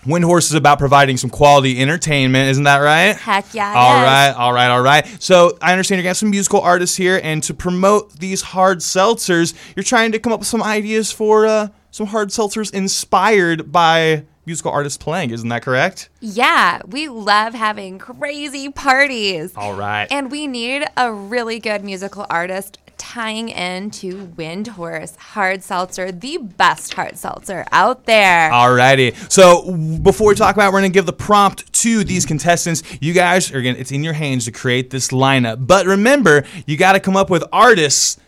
Windhorse 0.04 0.46
is 0.46 0.54
about 0.54 0.78
providing 0.78 1.16
some 1.16 1.30
quality 1.30 1.80
entertainment, 1.80 2.50
isn't 2.50 2.64
that 2.64 2.78
right? 2.78 3.16
Heck 3.16 3.52
yeah. 3.54 3.74
All 3.74 3.98
is. 3.98 4.04
right, 4.04 4.30
all 4.30 4.52
right, 4.52 4.68
all 4.68 4.82
right. 4.82 5.22
So 5.22 5.58
I 5.60 5.72
understand 5.72 5.98
you're 5.98 6.04
getting 6.04 6.14
some 6.14 6.30
musical 6.30 6.60
artists 6.60 6.96
here, 6.96 7.20
and 7.22 7.42
to 7.44 7.54
promote 7.54 8.18
these 8.18 8.42
hard 8.42 8.78
seltzers, 8.78 9.54
you're 9.76 9.84
trying 9.84 10.12
to 10.12 10.18
come 10.18 10.32
up 10.32 10.40
with 10.40 10.48
some 10.48 10.62
ideas 10.62 11.10
for 11.12 11.46
uh, 11.46 11.68
some 11.90 12.06
hard 12.06 12.28
seltzers 12.28 12.72
inspired 12.72 13.72
by 13.72 14.24
musical 14.46 14.72
artists 14.72 14.96
playing. 14.96 15.30
Isn't 15.30 15.48
that 15.50 15.62
correct? 15.62 16.08
Yeah, 16.20 16.80
we 16.86 17.08
love 17.08 17.54
having 17.54 17.98
crazy 17.98 18.70
parties. 18.70 19.52
All 19.54 19.74
right. 19.74 20.08
And 20.10 20.30
we 20.30 20.46
need 20.46 20.84
a 20.96 21.12
really 21.12 21.60
good 21.60 21.84
musical 21.84 22.26
artist 22.30 22.78
tying 22.98 23.48
in 23.48 23.78
into 23.88 24.26
Windhorse 24.36 25.16
Hard 25.16 25.62
Seltzer, 25.62 26.12
the 26.12 26.36
best 26.36 26.94
hard 26.94 27.16
seltzer 27.16 27.64
out 27.72 28.04
there. 28.04 28.50
Alrighty. 28.50 29.14
So 29.30 29.72
before 29.98 30.28
we 30.28 30.34
talk 30.34 30.54
about, 30.54 30.68
it, 30.68 30.72
we're 30.72 30.80
gonna 30.80 30.90
give 30.90 31.06
the 31.06 31.12
prompt 31.12 31.72
to 31.74 32.04
these 32.04 32.26
contestants. 32.26 32.82
You 33.00 33.12
guys 33.12 33.52
are 33.52 33.62
gonna. 33.62 33.78
It's 33.78 33.92
in 33.92 34.04
your 34.04 34.12
hands 34.12 34.44
to 34.44 34.52
create 34.52 34.90
this 34.90 35.08
lineup. 35.08 35.66
But 35.66 35.86
remember, 35.86 36.44
you 36.66 36.76
got 36.76 36.92
to 36.92 37.00
come 37.00 37.16
up 37.16 37.30
with 37.30 37.44
artists 37.52 38.18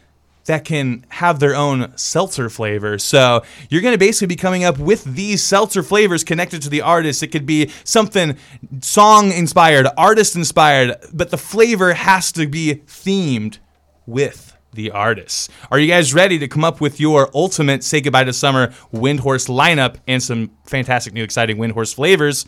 that 0.46 0.64
can 0.64 1.04
have 1.10 1.38
their 1.38 1.54
own 1.54 1.92
seltzer 1.96 2.48
flavors. 2.48 3.04
So 3.04 3.42
you're 3.68 3.82
going 3.82 3.94
to 3.94 3.98
basically 3.98 4.28
be 4.28 4.36
coming 4.36 4.64
up 4.64 4.78
with 4.78 5.04
these 5.04 5.44
seltzer 5.44 5.82
flavors 5.82 6.24
connected 6.24 6.62
to 6.62 6.70
the 6.70 6.80
artist. 6.80 7.22
It 7.22 7.28
could 7.28 7.46
be 7.46 7.70
something 7.84 8.36
song 8.80 9.32
inspired, 9.32 9.86
artist 9.98 10.36
inspired, 10.36 10.96
but 11.12 11.30
the 11.30 11.36
flavor 11.36 11.92
has 11.92 12.32
to 12.32 12.46
be 12.46 12.76
themed 12.86 13.58
with 14.06 14.49
the 14.72 14.90
artists. 14.90 15.48
Are 15.70 15.78
you 15.78 15.86
guys 15.88 16.14
ready 16.14 16.38
to 16.38 16.48
come 16.48 16.64
up 16.64 16.80
with 16.80 17.00
your 17.00 17.30
ultimate 17.34 17.82
say 17.84 18.00
goodbye 18.00 18.24
to 18.24 18.32
summer 18.32 18.68
Windhorse 18.92 19.48
lineup 19.48 19.96
and 20.06 20.22
some 20.22 20.50
fantastic 20.64 21.12
new 21.12 21.22
exciting 21.24 21.56
Windhorse 21.56 21.94
flavors? 21.94 22.46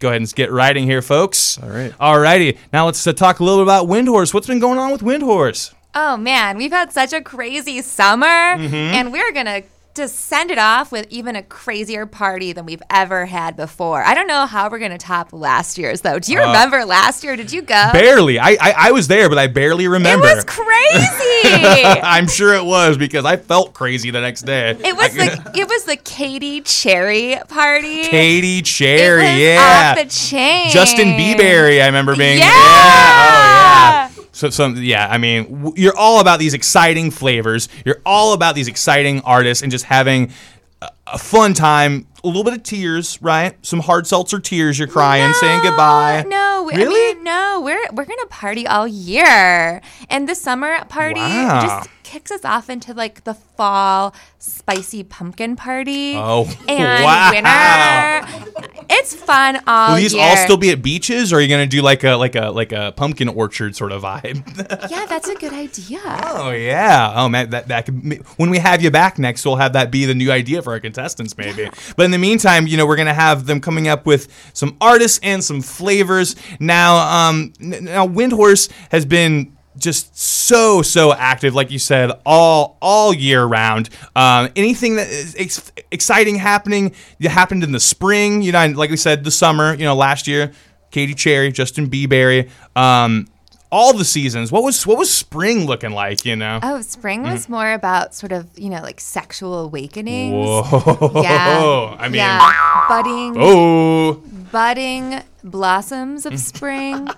Go 0.00 0.08
ahead 0.08 0.20
and 0.22 0.34
get 0.34 0.50
riding 0.50 0.84
here, 0.84 1.02
folks. 1.02 1.58
All 1.62 1.68
right. 1.68 1.92
Alrighty. 1.98 2.56
Now 2.72 2.86
let's 2.86 3.06
uh, 3.06 3.12
talk 3.12 3.40
a 3.40 3.44
little 3.44 3.58
bit 3.60 3.64
about 3.64 3.86
Windhorse. 3.86 4.32
What's 4.32 4.46
been 4.46 4.58
going 4.58 4.78
on 4.78 4.90
with 4.92 5.02
Windhorse? 5.02 5.74
Oh 5.94 6.16
man, 6.16 6.56
we've 6.56 6.70
had 6.72 6.92
such 6.92 7.12
a 7.12 7.20
crazy 7.20 7.82
summer, 7.82 8.26
Mm-hmm. 8.26 8.74
and 8.74 9.12
we're 9.12 9.32
gonna 9.32 9.62
just 9.94 10.16
send 10.16 10.50
it 10.50 10.58
off 10.58 10.92
with 10.92 11.06
even 11.10 11.34
a 11.36 11.42
crazier 11.42 12.06
party 12.06 12.52
than 12.52 12.64
we've 12.64 12.82
ever 12.90 13.26
had 13.26 13.56
before. 13.56 14.02
I 14.02 14.14
don't 14.14 14.26
know 14.26 14.46
how 14.46 14.70
we're 14.70 14.78
gonna 14.78 14.98
top 14.98 15.32
last 15.32 15.78
year's 15.78 16.02
though. 16.02 16.18
Do 16.18 16.32
you 16.32 16.38
remember 16.38 16.84
last 16.84 17.24
year? 17.24 17.36
Did 17.36 17.52
you 17.52 17.62
go? 17.62 17.74
Uh, 17.74 17.92
Barely. 17.92 18.38
I, 18.38 18.50
I 18.60 18.74
I 18.76 18.90
was 18.92 19.08
there, 19.08 19.28
but 19.28 19.38
I 19.38 19.46
barely 19.48 19.88
remember. 19.88 20.26
it 20.26 20.36
was 20.36 20.44
crazy. 20.44 21.84
I'm 22.02 22.28
sure 22.28 22.54
it 22.54 22.64
was 22.64 22.96
because 22.96 23.24
I 23.24 23.36
felt 23.36 23.72
crazy 23.74 24.10
the 24.10 24.20
next 24.20 24.42
day. 24.42 24.70
It 24.70 24.96
was 24.96 25.12
the 25.14 25.52
it 25.54 25.68
was 25.68 25.84
the 25.84 25.96
Katie 25.96 26.60
Cherry 26.60 27.36
party. 27.48 28.04
Katie 28.04 28.58
it 28.58 28.64
Cherry, 28.64 29.22
was 29.22 29.38
yeah. 29.38 29.94
off 29.96 30.04
the 30.04 30.10
chain. 30.10 30.70
Justin 30.70 31.08
Bieber, 31.08 31.80
I 31.82 31.86
remember 31.86 32.14
being 32.16 32.38
Yeah. 32.38 32.46
Oh 32.46 32.50
yeah. 32.52 34.09
So 34.40 34.48
some 34.48 34.76
yeah, 34.76 35.06
I 35.06 35.18
mean, 35.18 35.74
you're 35.76 35.96
all 35.96 36.18
about 36.18 36.38
these 36.38 36.54
exciting 36.54 37.10
flavors. 37.10 37.68
You're 37.84 38.00
all 38.06 38.32
about 38.32 38.54
these 38.54 38.68
exciting 38.68 39.20
artists 39.20 39.62
and 39.62 39.70
just 39.70 39.84
having 39.84 40.32
uh, 40.80 40.88
a, 41.12 41.18
fun 41.18 41.54
time. 41.54 42.06
A 42.22 42.26
little 42.26 42.44
bit 42.44 42.52
of 42.52 42.62
tears, 42.62 43.18
right? 43.22 43.54
Some 43.64 43.80
hard 43.80 44.06
seltzer 44.06 44.40
tears. 44.40 44.78
You're 44.78 44.88
crying, 44.88 45.32
saying 45.34 45.62
goodbye. 45.62 46.24
No, 46.28 46.68
Really? 46.70 46.84
I 47.12 47.14
mean, 47.14 47.24
no, 47.24 47.62
we're 47.64 47.82
we're 47.94 48.04
gonna 48.04 48.26
party 48.26 48.66
all 48.66 48.86
year, 48.86 49.80
and 50.10 50.28
the 50.28 50.34
summer 50.34 50.84
party 50.84 51.18
Wow. 51.20 51.62
just 51.62 51.90
kicks 52.02 52.30
us 52.30 52.44
off 52.44 52.68
into 52.68 52.92
like 52.92 53.24
the 53.24 53.34
fall 53.34 54.14
spicy 54.38 55.02
pumpkin 55.02 55.56
party. 55.56 56.14
Oh, 56.16 56.44
and 56.68 57.04
wow. 57.04 57.30
winter. 57.32 58.50
It's 58.92 59.14
fun 59.14 59.60
all 59.66 59.90
Will 59.90 59.96
these 59.96 60.12
year. 60.12 60.22
all 60.22 60.36
still 60.36 60.56
be 60.56 60.70
at 60.70 60.82
beaches, 60.82 61.32
or 61.32 61.36
are 61.36 61.40
you 61.40 61.48
gonna 61.48 61.66
do 61.66 61.80
like 61.80 62.04
a 62.04 62.16
like 62.16 62.34
a 62.34 62.50
like 62.50 62.72
a 62.72 62.92
pumpkin 62.96 63.28
orchard 63.28 63.74
sort 63.76 63.92
of 63.92 64.02
vibe? 64.02 64.44
yeah, 64.90 65.06
that's 65.06 65.28
a 65.28 65.34
good 65.36 65.52
idea. 65.54 66.00
Oh 66.04 66.50
yeah. 66.50 67.12
Oh 67.16 67.28
man, 67.28 67.50
that 67.50 67.68
that 67.68 67.86
could, 67.86 68.22
when 68.36 68.50
we 68.50 68.58
have 68.58 68.82
you 68.82 68.90
back 68.90 69.18
next, 69.18 69.44
we'll 69.46 69.56
have 69.56 69.72
that 69.72 69.90
be 69.90 70.04
the 70.04 70.14
new 70.14 70.30
idea 70.30 70.60
for 70.62 70.72
our 70.72 70.80
contestants, 70.80 70.99
maybe. 71.36 71.68
But 71.96 72.04
in 72.04 72.10
the 72.10 72.18
meantime, 72.18 72.66
you 72.66 72.76
know, 72.76 72.86
we're 72.86 72.96
gonna 72.96 73.14
have 73.14 73.46
them 73.46 73.60
coming 73.60 73.88
up 73.88 74.06
with 74.06 74.28
some 74.52 74.76
artists 74.80 75.20
and 75.22 75.42
some 75.42 75.62
flavors. 75.62 76.36
Now, 76.58 77.28
um, 77.28 77.52
now 77.58 78.06
Windhorse 78.06 78.70
has 78.90 79.04
been 79.04 79.56
just 79.76 80.16
so 80.18 80.82
so 80.82 81.12
active, 81.12 81.54
like 81.54 81.70
you 81.70 81.78
said, 81.78 82.12
all 82.26 82.76
all 82.80 83.14
year 83.14 83.44
round. 83.44 83.88
Um, 84.14 84.50
anything 84.56 84.96
that 84.96 85.08
is 85.08 85.34
ex- 85.38 85.72
exciting 85.90 86.36
happening, 86.36 86.94
that 87.20 87.30
happened 87.30 87.64
in 87.64 87.72
the 87.72 87.80
spring. 87.80 88.42
You 88.42 88.52
know, 88.52 88.66
like 88.66 88.90
we 88.90 88.96
said, 88.96 89.24
the 89.24 89.30
summer. 89.30 89.74
You 89.74 89.84
know, 89.84 89.94
last 89.94 90.26
year, 90.26 90.52
Katie 90.90 91.14
Cherry, 91.14 91.50
Justin 91.52 91.88
Bieber. 91.88 92.48
Um, 92.76 93.26
all 93.72 93.92
the 93.92 94.04
seasons. 94.04 94.50
What 94.52 94.62
was 94.62 94.86
what 94.86 94.98
was 94.98 95.12
spring 95.12 95.66
looking 95.66 95.92
like? 95.92 96.24
You 96.24 96.36
know. 96.36 96.58
Oh, 96.62 96.80
spring 96.82 97.22
was 97.22 97.44
Mm-hmm. 97.44 97.52
more 97.52 97.72
about 97.72 98.14
sort 98.14 98.32
of 98.32 98.46
you 98.58 98.68
know 98.70 98.82
like 98.82 99.00
sexual 99.00 99.60
awakenings. 99.60 100.34
Whoa. 100.34 101.22
Yeah. 101.22 101.96
I 101.98 102.08
mean. 102.08 102.14
yeah. 102.14 102.86
budding, 102.88 103.34
Oh. 103.38 104.14
budding 104.52 105.22
blossoms 105.42 106.26
of 106.26 106.38
spring, 106.50 107.08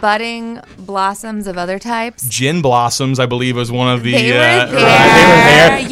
budding 0.00 0.60
blossoms 0.78 1.46
of 1.46 1.56
other 1.58 1.78
types. 1.78 2.26
Gin 2.28 2.60
blossoms, 2.62 3.18
I 3.20 3.26
believe, 3.26 3.56
was 3.56 3.70
one 3.70 3.88
of 3.94 4.02
the. 4.02 4.12
They 4.12 4.32
were 4.32 4.38
uh, 4.38 4.66
there. 4.66 4.66
right, 4.66 4.70
they 4.70 5.74
were 5.74 5.78
there. 5.80 5.87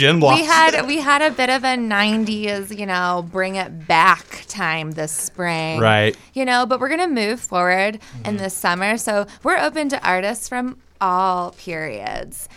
Yeah. 0.00 0.08
Everyone 0.08 0.20
loves 0.20 0.40
gin 0.40 0.40
blossoms. 0.40 0.40
We 0.40 0.46
had 0.46 0.86
we 0.86 1.00
had 1.00 1.22
a 1.22 1.30
bit 1.30 1.50
of 1.50 1.64
a 1.64 1.76
'90s, 1.76 2.76
you 2.76 2.86
know, 2.86 3.26
bring 3.30 3.56
it 3.56 3.86
back 3.86 4.44
time 4.48 4.92
this 4.92 5.12
spring. 5.12 5.80
Right. 5.80 6.16
You 6.34 6.44
know, 6.44 6.66
but 6.66 6.80
we're 6.80 6.88
gonna 6.88 7.08
move 7.08 7.40
forward 7.40 7.96
in 7.96 8.00
mm-hmm. 8.00 8.36
the 8.36 8.50
summer, 8.50 8.96
so 8.96 9.26
we're 9.42 9.58
open 9.58 9.88
to 9.90 10.06
artists 10.06 10.48
from 10.48 10.78
all 11.00 11.52
periods. 11.52 12.48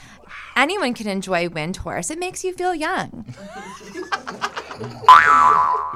Anyone 0.56 0.94
can 0.94 1.08
enjoy 1.08 1.48
Windhorse. 1.48 2.12
It 2.12 2.20
makes 2.20 2.44
you 2.44 2.54
feel 2.54 2.76
young. 2.76 3.26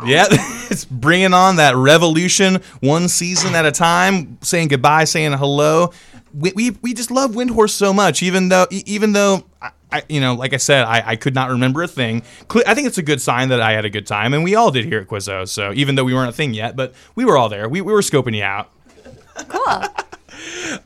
Yeah, 0.06 0.26
it's 0.70 0.84
bringing 0.84 1.34
on 1.34 1.56
that 1.58 1.76
revolution 1.76 2.62
one 2.82 3.08
season 3.08 3.56
at 3.56 3.66
a 3.66 3.72
time, 3.72 4.38
saying 4.42 4.68
goodbye, 4.68 5.06
saying 5.06 5.34
hello. 5.34 5.92
We, 6.34 6.52
we, 6.54 6.72
we 6.82 6.94
just 6.94 7.12
love 7.12 7.32
Windhorse 7.32 7.70
so 7.70 7.94
much, 7.94 8.22
even 8.22 8.50
though 8.50 8.68
even 8.72 9.14
though 9.14 9.46
I, 9.94 10.04
you 10.10 10.20
know 10.20 10.34
like 10.34 10.54
I 10.54 10.58
said 10.58 10.86
I, 10.86 11.04
I 11.06 11.16
could 11.16 11.36
not 11.36 11.50
remember 11.50 11.84
a 11.84 11.88
thing. 11.88 12.24
I 12.66 12.74
think 12.74 12.88
it's 12.88 12.98
a 12.98 13.04
good 13.04 13.22
sign 13.22 13.50
that 13.50 13.62
I 13.62 13.72
had 13.74 13.86
a 13.86 13.90
good 13.90 14.08
time, 14.08 14.34
and 14.34 14.44
we 14.44 14.56
all 14.56 14.72
did 14.72 14.86
here 14.86 15.00
at 15.00 15.08
Quizzo. 15.08 15.48
So 15.48 15.72
even 15.74 15.96
though 15.96 16.04
we 16.04 16.14
weren't 16.14 16.30
a 16.30 16.34
thing 16.34 16.54
yet, 16.54 16.76
but 16.76 16.94
we 17.16 17.26
were 17.26 17.38
all 17.38 17.50
there. 17.50 17.70
We, 17.70 17.82
we 17.82 17.94
were 17.94 18.02
scoping 18.02 18.36
you 18.36 18.44
out. 18.44 18.70
Cool. 19.48 19.84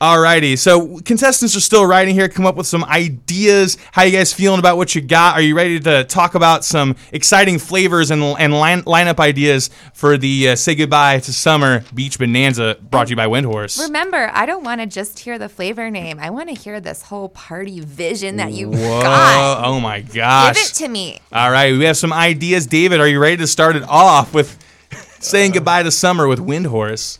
Alrighty, 0.02 0.58
so 0.58 1.00
contestants 1.00 1.56
are 1.56 1.62
still 1.62 1.86
writing 1.86 2.14
here. 2.14 2.28
Come 2.28 2.46
up 2.46 2.56
with 2.56 2.68
some 2.68 2.84
ideas. 2.84 3.78
How 3.92 4.04
you 4.04 4.12
guys 4.12 4.34
feeling 4.34 4.60
about 4.60 4.78
what 4.78 4.94
you 4.96 5.02
got? 5.02 5.36
Are 5.36 5.42
you 5.42 5.56
ready 5.56 5.80
to 5.80 6.04
talk 6.04 6.36
about 6.36 6.66
some 6.66 6.96
exciting 7.12 7.58
flavors 7.60 8.12
and 8.12 8.22
and 8.22 8.54
line, 8.54 8.84
lineup 8.84 9.20
ideas 9.20 9.70
for 9.94 10.18
the 10.18 10.50
uh, 10.50 10.56
say 10.56 10.76
goodbye 10.76 11.20
to 11.20 11.34
summer 11.34 11.84
beach 11.94 12.20
bonanza 12.20 12.78
brought 12.90 13.08
to 13.08 13.12
you 13.12 13.16
by 13.16 13.28
Windhorse? 13.28 13.82
Remember, 13.82 14.30
I 14.34 14.46
don't 14.46 14.64
want 14.64 14.82
to 14.82 14.88
just 14.88 15.20
hear 15.20 15.40
the 15.40 15.50
flavor 15.50 15.90
name. 15.90 16.20
I 16.20 16.30
want 16.30 16.50
to 16.50 16.56
hear 16.56 16.80
this 16.80 17.04
whole 17.04 17.30
party 17.30 17.80
vision 17.80 18.38
that 18.38 18.52
you 18.52 18.70
Whoa! 18.70 19.02
got. 19.02 19.66
Oh 19.66 19.80
my 19.80 20.02
gosh! 20.02 20.56
Give 20.56 20.64
it 20.66 20.74
to 20.76 20.88
me. 20.88 21.20
All 21.32 21.52
right, 21.52 21.72
we 21.72 21.86
have 21.86 21.98
some 21.98 22.14
ideas. 22.14 22.68
David, 22.68 23.00
are 23.00 23.08
you 23.08 23.20
ready 23.20 23.38
to 23.38 23.48
start 23.48 23.76
it 23.76 23.84
off 23.84 24.34
with 24.34 24.58
saying 25.20 25.52
goodbye 25.52 25.84
to 25.84 25.92
summer 25.92 26.28
with 26.28 26.40
Windhorse? 26.40 27.20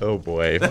Oh 0.00 0.18
boy. 0.18 0.58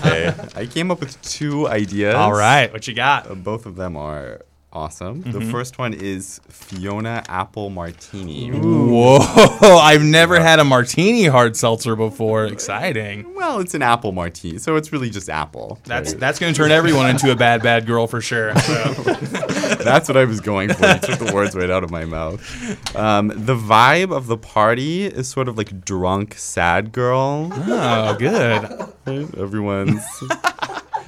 Okay. 0.00 0.34
I 0.56 0.66
came 0.66 0.90
up 0.90 1.00
with 1.00 1.20
two 1.22 1.68
ideas. 1.68 2.14
All 2.14 2.32
right, 2.32 2.72
what 2.72 2.86
you 2.88 2.94
got? 2.94 3.30
Uh, 3.30 3.34
both 3.34 3.66
of 3.66 3.76
them 3.76 3.96
are 3.96 4.40
awesome. 4.72 5.22
The 5.22 5.38
Mm-hmm. 5.40 5.50
first 5.50 5.78
one 5.78 5.94
is 5.94 6.40
Fiona 6.48 7.22
Apple 7.28 7.70
Martini. 7.70 8.50
Whoa! 8.50 9.18
I've 9.78 10.02
never 10.02 10.38
had 10.40 10.58
a 10.60 10.64
martini 10.64 11.26
hard 11.26 11.56
seltzer 11.56 11.96
before. 11.96 12.46
Exciting. 12.46 13.34
Well, 13.34 13.60
it's 13.60 13.74
an 13.74 13.82
apple 13.82 14.12
martini, 14.12 14.58
so 14.58 14.76
it's 14.76 14.92
really 14.92 15.10
just 15.10 15.28
apple. 15.30 15.78
That's 15.84 16.12
right? 16.12 16.20
that's 16.20 16.38
going 16.38 16.52
to 16.54 16.56
turn 16.58 16.70
everyone 16.70 17.08
into 17.10 17.32
a 17.32 17.36
bad 17.36 17.62
bad 17.62 17.86
girl 17.86 18.06
for 18.06 18.20
sure. 18.20 18.54
So. 18.60 18.92
That's 19.80 20.08
what 20.08 20.16
I 20.18 20.24
was 20.26 20.40
going 20.42 20.70
for. 20.74 20.86
You 20.86 20.98
took 20.98 21.18
the 21.18 21.32
words 21.34 21.54
right 21.56 21.70
out 21.70 21.82
of 21.84 21.90
my 21.90 22.04
mouth. 22.04 22.94
Um, 22.94 23.28
the 23.28 23.56
vibe 23.56 24.14
of 24.14 24.26
the 24.26 24.36
party 24.36 25.06
is 25.06 25.26
sort 25.26 25.48
of 25.48 25.56
like 25.56 25.86
drunk, 25.86 26.34
sad 26.34 26.92
girl. 26.92 27.48
Oh, 27.50 28.14
good. 28.18 28.64
Everyone's 29.38 30.04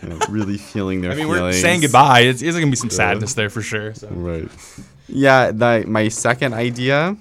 you 0.03 0.09
know, 0.09 0.19
really 0.29 0.59
feeling 0.59 1.01
their 1.01 1.13
I 1.13 1.15
mean, 1.15 1.27
feelings. 1.27 1.41
we're 1.41 1.53
saying 1.53 1.81
goodbye. 1.81 2.21
It's, 2.21 2.43
it's 2.43 2.57
going 2.57 2.67
to 2.67 2.71
be 2.71 2.77
some 2.77 2.91
sadness 2.91 3.35
there 3.35 3.51
for 3.51 3.63
sure. 3.63 3.95
So. 3.95 4.09
Right. 4.09 4.49
Yeah, 5.09 5.53
the, 5.53 5.85
my 5.87 6.09
second 6.09 6.55
idea, 6.55 7.17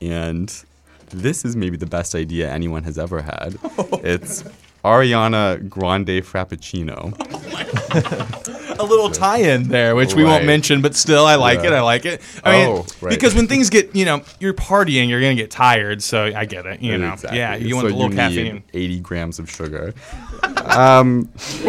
and 0.00 0.64
this 1.10 1.44
is 1.44 1.56
maybe 1.56 1.76
the 1.76 1.86
best 1.86 2.14
idea 2.14 2.50
anyone 2.50 2.84
has 2.84 2.98
ever 2.98 3.22
had. 3.22 3.58
It's 4.02 4.44
Ariana 4.84 5.68
Grande 5.68 6.22
Frappuccino. 6.22 7.14
Oh 7.18 8.55
a 8.78 8.84
little 8.84 9.10
tie-in 9.10 9.64
there, 9.68 9.94
which 9.96 10.14
we 10.14 10.22
won't 10.24 10.40
Right. 10.40 10.46
mention, 10.46 10.80
but 10.82 10.94
still, 10.94 11.24
I 11.26 11.34
like 11.36 11.60
it. 11.64 11.72
I 11.72 11.80
like 11.80 12.04
it. 12.04 12.20
I 12.44 12.52
mean, 12.52 12.68
Oh, 12.68 12.86
right. 13.00 13.10
because 13.10 13.34
when 13.34 13.46
things 13.48 13.70
get, 13.70 13.94
you 13.94 14.04
know, 14.04 14.22
you're 14.40 14.54
partying, 14.54 15.08
you're 15.08 15.20
gonna 15.20 15.34
get 15.34 15.50
tired. 15.50 16.02
So 16.02 16.24
I 16.34 16.44
get 16.44 16.66
it. 16.66 16.80
You 16.82 16.98
know, 16.98 17.12
Exactly. 17.14 17.38
yeah, 17.38 17.54
you 17.56 17.74
want 17.74 17.86
So 17.86 17.90
the 17.90 17.94
little 17.96 18.10
need 18.10 18.16
caffeine. 18.16 18.62
80 18.74 19.00
grams 19.00 19.38
of 19.38 19.50
sugar. 19.50 19.94
um, 20.66 21.28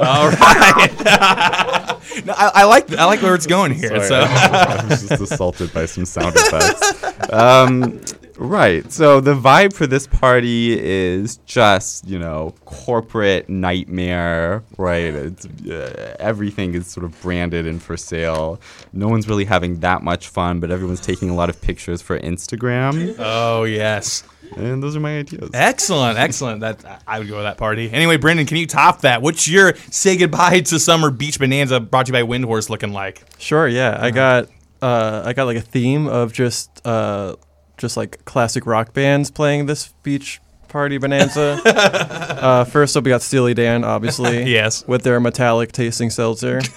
All 0.00 0.30
right. 0.30 0.90
no, 2.24 2.32
I, 2.32 2.50
I 2.54 2.64
like 2.64 2.90
I 2.94 3.04
like 3.04 3.20
where 3.20 3.34
it's 3.34 3.46
going 3.46 3.72
here. 3.74 3.88
Sorry, 3.88 4.08
So 4.08 4.20
I 4.26 4.86
was 4.88 5.06
just 5.08 5.20
assaulted 5.22 5.72
by 5.74 5.84
some 5.86 6.06
sound 6.06 6.34
effects. 6.36 7.30
Um, 7.32 8.00
right. 8.40 8.90
So 8.92 9.20
the 9.20 9.34
vibe 9.34 9.72
for 9.72 9.86
this 9.86 10.06
party 10.06 10.78
is 10.78 11.36
just 11.46 12.08
you 12.08 12.18
know 12.18 12.54
corporate 12.64 13.48
nightmare. 13.48 14.64
Right. 14.76 15.14
It's, 15.14 15.46
uh, 15.46 16.16
everything 16.18 16.74
is 16.74 16.86
sort 16.86 17.04
of 17.04 17.20
branded 17.22 17.66
and 17.66 17.80
for 17.82 17.96
sale. 17.96 18.60
No 18.92 19.08
one's 19.08 19.28
really 19.28 19.44
having 19.44 19.80
that 19.80 20.02
much 20.02 20.28
fun, 20.28 20.58
but 20.60 20.70
everyone's 20.70 21.00
taking 21.00 21.30
a 21.30 21.34
lot 21.34 21.48
of 21.50 21.60
pictures 21.60 22.02
for 22.02 22.18
Instagram. 22.18 23.14
oh 23.18 23.64
yes, 23.64 24.24
And 24.56 24.82
those 24.82 24.96
are 24.96 25.00
my 25.00 25.18
ideas. 25.20 25.50
excellent, 25.54 26.18
excellent. 26.18 26.60
That 26.62 27.02
I 27.06 27.18
would 27.18 27.28
go 27.28 27.36
to 27.36 27.42
that 27.44 27.58
party. 27.58 27.90
Anyway, 27.92 28.16
Brennan, 28.16 28.46
can 28.46 28.56
you 28.56 28.66
top 28.66 29.02
that? 29.02 29.22
What's 29.22 29.46
your 29.46 29.74
say 29.90 30.16
goodbye 30.16 30.60
to 30.60 30.78
summer 30.80 31.10
beach 31.10 31.38
bonanza 31.38 31.78
brought 31.78 32.06
to 32.06 32.10
you 32.10 32.24
by 32.24 32.28
Windhorse 32.38 32.68
looking 32.70 32.92
like? 32.92 33.22
Sure, 33.38 33.68
yeah. 33.68 33.98
I 34.00 34.10
got 34.10 34.48
uh, 34.82 35.22
I 35.26 35.34
got 35.34 35.44
like 35.44 35.58
a 35.58 35.60
theme 35.62 36.06
of 36.08 36.32
just 36.32 36.84
uh, 36.86 37.36
just 37.80 37.96
like 37.96 38.24
classic 38.24 38.66
rock 38.66 38.92
bands 38.92 39.30
playing 39.30 39.66
this 39.66 39.88
beach 40.02 40.40
party 40.68 40.98
bonanza. 40.98 41.60
uh, 41.66 42.64
first 42.64 42.96
up, 42.96 43.04
we 43.04 43.08
got 43.08 43.22
Steely 43.22 43.54
Dan, 43.54 43.82
obviously. 43.82 44.44
Yes. 44.50 44.86
With 44.86 45.02
their 45.02 45.18
metallic 45.18 45.72
tasting 45.72 46.10
seltzer. 46.10 46.60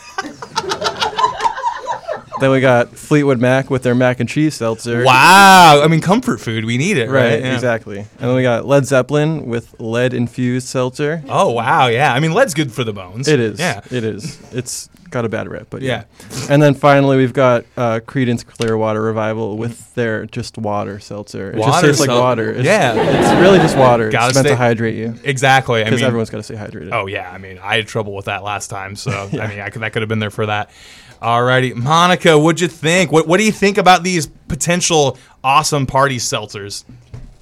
then 2.43 2.51
we 2.51 2.59
got 2.61 2.89
Fleetwood 2.89 3.39
Mac 3.39 3.69
with 3.69 3.83
their 3.83 3.95
mac 3.95 4.19
and 4.19 4.27
cheese 4.29 4.53
seltzer. 4.55 5.03
Wow, 5.03 5.81
I 5.83 5.87
mean 5.87 6.01
comfort 6.01 6.39
food. 6.39 6.65
We 6.65 6.77
need 6.77 6.97
it, 6.97 7.09
right? 7.09 7.31
Right, 7.33 7.39
Yeah. 7.41 7.53
exactly. 7.53 7.99
And 7.99 8.07
then 8.19 8.35
we 8.35 8.43
got 8.43 8.65
Led 8.65 8.85
Zeppelin 8.85 9.45
with 9.47 9.73
lead 9.79 10.13
infused 10.13 10.67
seltzer. 10.67 11.23
Oh 11.29 11.51
wow, 11.51 11.87
yeah. 11.87 12.13
I 12.13 12.19
mean, 12.19 12.33
lead's 12.33 12.53
good 12.53 12.71
for 12.71 12.83
the 12.83 12.93
bones. 12.93 13.27
It 13.27 13.39
is. 13.39 13.59
Yeah. 13.59 13.81
It 13.89 14.03
is. 14.03 14.39
It's 14.53 14.89
got 15.09 15.25
a 15.25 15.29
bad 15.29 15.47
rep, 15.47 15.67
but 15.69 15.83
Yeah. 15.83 16.05
yeah. 16.31 16.37
And 16.49 16.61
then 16.63 16.73
finally, 16.73 17.17
we've 17.17 17.33
got 17.33 17.65
uh, 17.77 17.99
Creedence 17.99 18.43
Clearwater 18.43 18.99
Revival 18.99 19.57
with 19.57 19.93
their 19.93 20.25
just 20.25 20.57
water 20.57 20.99
seltzer. 20.99 21.51
It 21.51 21.57
just 21.57 21.67
Water 21.69 21.87
tastes 21.87 21.99
like 22.01 22.07
sel- 22.09 22.19
water. 22.19 22.49
It's, 22.51 22.63
Yeah. 22.65 22.93
It's 22.95 23.39
really 23.39 23.59
just 23.59 23.77
water. 23.77 24.09
Gotta 24.09 24.29
it's 24.29 24.35
meant 24.35 24.47
to 24.47 24.55
hydrate 24.55 24.95
you 24.95 25.13
Exactly. 25.23 25.81
I 25.81 25.83
because 25.83 25.99
mean, 25.99 26.07
everyone's 26.07 26.31
got 26.31 26.37
to 26.37 26.43
stay 26.43 26.55
hydrated. 26.55 26.89
Oh 26.93 27.05
yeah, 27.05 27.29
I 27.31 27.37
mean, 27.37 27.59
I 27.61 27.75
had 27.75 27.87
trouble 27.87 28.15
with 28.15 28.25
that 28.25 28.43
last 28.43 28.69
time, 28.69 28.95
so 28.95 29.11
I 29.39 29.45
mean, 29.47 29.59
I 29.59 29.69
could, 29.69 29.83
that 29.83 29.93
could 29.93 30.01
have 30.01 30.09
been 30.09 30.17
there 30.19 30.31
for 30.31 30.47
that. 30.47 30.71
Alrighty, 31.23 31.73
Monica, 31.73 32.37
what'd 32.37 32.59
you 32.59 32.67
think? 32.67 33.09
What 33.09 33.29
What 33.29 33.37
do 33.37 33.45
you 33.45 33.53
think 33.53 33.77
about 33.77 34.03
these 34.03 34.27
potential 34.49 35.17
awesome 35.41 35.85
party 35.85 36.17
seltzers? 36.17 36.83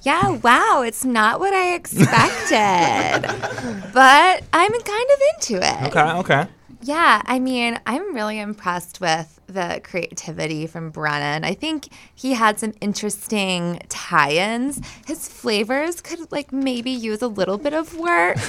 Yeah, 0.02 0.36
wow, 0.36 0.84
it's 0.86 1.04
not 1.04 1.40
what 1.40 1.52
I 1.52 1.74
expected. 1.74 3.22
but 3.92 4.44
I'm 4.52 4.72
kind 4.72 5.08
of 5.10 5.20
into 5.34 5.56
it. 5.56 5.88
Okay, 5.88 6.12
okay. 6.20 6.46
Yeah, 6.82 7.22
I 7.24 7.40
mean, 7.40 7.80
I'm 7.84 8.14
really 8.14 8.38
impressed 8.38 9.00
with 9.00 9.40
the 9.52 9.80
creativity 9.84 10.66
from 10.66 10.90
Brennan. 10.90 11.44
I 11.44 11.54
think 11.54 11.88
he 12.14 12.32
had 12.34 12.58
some 12.58 12.72
interesting 12.80 13.80
tie-ins. 13.88 14.80
His 15.06 15.28
flavors 15.28 16.00
could 16.00 16.30
like 16.32 16.52
maybe 16.52 16.90
use 16.90 17.22
a 17.22 17.28
little 17.28 17.58
bit 17.58 17.74
of 17.74 17.96
work. 17.96 18.36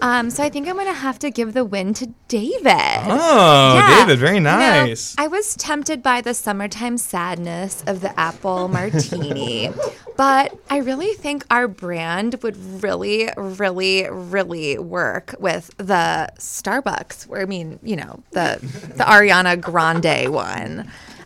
Um, 0.00 0.30
so 0.30 0.42
I 0.42 0.48
think 0.48 0.66
I'm 0.66 0.76
gonna 0.76 0.92
have 0.92 1.20
to 1.20 1.30
give 1.30 1.52
the 1.54 1.64
win 1.64 1.94
to 1.94 2.06
David. 2.26 2.64
Oh, 2.66 3.74
Yeah. 3.76 4.00
David, 4.04 4.18
very 4.18 4.34
You 4.36 4.40
know, 4.40 4.56
nice. 4.58 5.14
I 5.16 5.28
was 5.28 5.54
tempted 5.54 6.02
by 6.02 6.20
the 6.20 6.34
summertime 6.34 6.98
sadness 6.98 7.84
of 7.86 8.00
the 8.00 8.18
apple 8.18 8.66
martini, 9.06 9.70
but 10.16 10.58
I 10.68 10.78
really 10.78 11.12
think 11.14 11.44
our 11.52 11.68
brand 11.68 12.42
would 12.42 12.56
really, 12.82 13.28
really, 13.36 14.08
really 14.10 14.76
work 14.78 15.36
with 15.38 15.70
the 15.76 16.28
Starbucks. 16.36 17.28
Where 17.28 17.42
I 17.42 17.44
mean, 17.46 17.78
you 17.84 17.94
know, 17.94 18.24
the 18.32 18.58
the 18.96 19.04
Ariana 19.04 19.60
Grande 19.60 20.32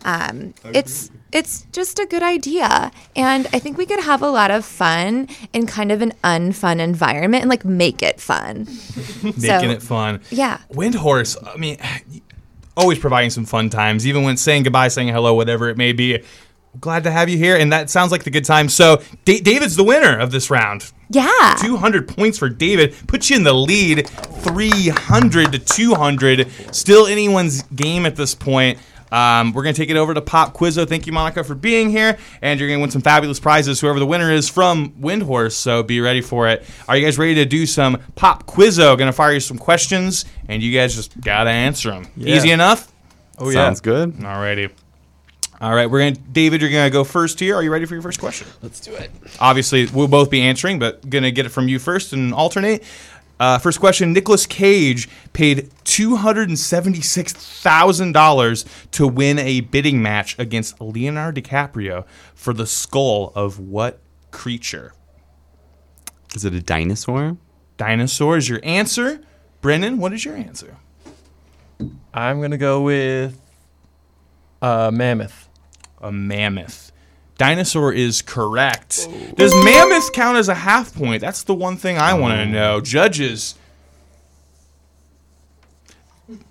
Um, 0.05 0.55
it's 0.73 1.11
it's 1.33 1.67
just 1.73 1.99
a 1.99 2.07
good 2.07 2.23
idea, 2.23 2.93
and 3.17 3.49
I 3.53 3.59
think 3.59 3.77
we 3.77 3.87
could 3.87 4.01
have 4.01 4.23
a 4.23 4.31
lot 4.31 4.53
of 4.53 4.65
fun 4.65 5.29
in 5.53 5.67
kind 5.67 5.91
of 5.91 6.01
an 6.01 6.13
unfun 6.23 6.79
environment 6.79 7.43
and 7.43 7.51
like 7.51 7.65
make 7.65 8.03
it 8.03 8.21
fun. 8.21 8.69
Making 9.23 9.71
it 9.71 9.83
fun. 9.83 10.21
Yeah. 10.31 10.61
Windhorse, 10.73 11.37
I 11.45 11.57
mean, 11.57 11.79
always 12.77 12.99
providing 13.01 13.31
some 13.31 13.45
fun 13.45 13.69
times, 13.69 14.07
even 14.07 14.23
when 14.23 14.37
saying 14.37 14.63
goodbye, 14.63 14.89
saying 14.89 15.09
hello, 15.09 15.35
whatever 15.35 15.69
it 15.69 15.77
may 15.77 15.93
be. 15.93 16.23
Glad 16.79 17.05
to 17.05 17.11
have 17.11 17.29
you 17.29 17.39
here, 17.39 17.57
and 17.57 17.73
that 17.73 17.89
sounds 17.91 18.13
like 18.13 18.23
the 18.25 18.31
good 18.31 18.45
time. 18.45 18.69
So, 18.69 19.03
Da- 19.25 19.41
David's 19.41 19.77
the 19.77 19.85
winner 19.85 20.19
of 20.19 20.31
this 20.31 20.51
round. 20.51 20.93
Yeah. 21.09 21.57
200 21.59 22.07
points 22.07 22.39
for 22.39 22.51
David 22.51 22.95
puts 23.07 23.31
you 23.31 23.37
in 23.37 23.45
the 23.45 23.55
lead 23.55 24.07
300 24.09 25.53
to 25.53 25.59
200 25.59 26.51
still 26.73 27.07
anyone's 27.07 27.63
game 27.63 28.05
at 28.05 28.15
this 28.17 28.35
point 28.35 28.79
um, 29.13 29.53
we're 29.53 29.63
going 29.63 29.75
to 29.75 29.81
take 29.81 29.91
it 29.91 29.97
over 29.97 30.15
to 30.15 30.21
Pop 30.21 30.55
Quizzo. 30.55 30.89
Thank 30.89 31.07
you, 31.07 31.13
Monica, 31.13 31.45
for 31.45 31.55
being 31.55 31.91
here. 31.91 32.19
And 32.43 32.59
you're 32.59 32.69
going 32.69 32.79
to 32.79 32.83
win 32.83 32.91
some 32.91 33.03
fabulous 33.03 33.41
prizes, 33.41 33.81
whoever 33.81 33.99
the 33.99 34.07
winner 34.07 34.31
is 34.31 34.49
from 34.49 34.93
Windhorse. 34.93 35.53
So 35.53 35.83
be 35.83 36.01
ready 36.01 36.21
for 36.21 36.49
it. 36.49 36.65
Are 36.89 36.97
you 36.97 37.05
guys 37.05 37.19
ready 37.19 37.35
to 37.37 37.45
do 37.45 37.67
some 37.67 38.01
Pop 38.15 38.47
Quizzo? 38.47 38.97
Going 38.97 39.09
to 39.09 39.13
fire 39.13 39.33
you 39.33 39.41
some 39.41 39.59
questions, 39.59 40.25
and 40.49 40.63
you 40.63 40.73
guys 40.73 40.95
just 40.95 41.21
got 41.21 41.45
to 41.45 41.51
answer 41.51 41.91
them. 41.91 42.09
Yeah. 42.17 42.37
Easy 42.37 42.51
enough? 42.51 42.93
Oh 43.39 43.51
yeah. 43.51 43.55
Sounds 43.55 43.81
good. 43.81 44.15
Alrighty. 44.15 44.71
All 45.59 45.75
right, 45.75 45.91
we're 45.91 46.01
gonna 46.01 46.27
David. 46.33 46.61
You're 46.61 46.71
gonna 46.71 46.91
go 46.91 47.03
first 47.03 47.41
here. 47.41 47.55
Are 47.55 47.63
you 47.63 47.73
ready 47.73 47.87
for 47.87 47.95
your 47.95 48.03
first 48.03 48.21
question? 48.21 48.47
Let's 48.61 48.79
do 48.79 48.95
it. 48.95 49.11
Obviously, 49.41 49.87
we'll 49.87 50.07
both 50.07 50.29
be 50.31 50.43
answering, 50.43 50.79
but 50.79 51.09
gonna 51.09 51.31
get 51.31 51.47
it 51.47 51.49
from 51.49 51.67
you 51.67 51.79
first 51.79 52.13
and 52.13 52.35
alternate. 52.35 52.85
Uh, 53.39 53.59
first 53.59 53.81
question: 53.81 54.13
Nicolas 54.13 54.47
Cage 54.47 55.09
paid 55.33 55.71
two 55.85 56.17
hundred 56.17 56.49
and 56.49 56.59
seventy-six 56.59 57.33
thousand 57.33 58.13
dollars 58.13 58.65
to 58.93 59.07
win 59.07 59.39
a 59.39 59.61
bidding 59.61 60.01
match 60.03 60.39
against 60.39 60.81
Leonardo 60.81 61.41
DiCaprio 61.41 62.07
for 62.35 62.55
the 62.55 62.67
skull 62.67 63.33
of 63.35 63.59
what 63.59 64.01
creature? 64.31 64.95
Is 66.35 66.45
it 66.45 66.55
a 66.55 66.63
dinosaur? 66.63 67.37
Dinosaur 67.77 68.39
is 68.39 68.49
your 68.49 68.61
answer. 68.63 69.21
Brennan, 69.61 69.99
what 69.99 70.13
is 70.13 70.25
your 70.25 70.37
answer? 70.37 70.77
I'm 72.15 72.41
gonna 72.41 72.57
go 72.57 72.81
with 72.83 73.39
a 74.63 74.91
mammoth. 74.91 75.49
A 76.01 76.11
mammoth. 76.11 76.93
Dinosaur 77.39 77.93
is 77.93 78.23
correct. 78.23 79.09
Does 79.37 79.53
mammoth 79.55 80.13
count 80.13 80.39
as 80.39 80.49
a 80.49 80.55
half 80.55 80.95
point? 80.95 81.21
That's 81.21 81.43
the 81.43 81.55
one 81.55 81.77
thing 81.77 81.99
I 81.99 82.15
want 82.15 82.35
to 82.39 82.47
know. 82.47 82.81
Judges. 82.81 83.55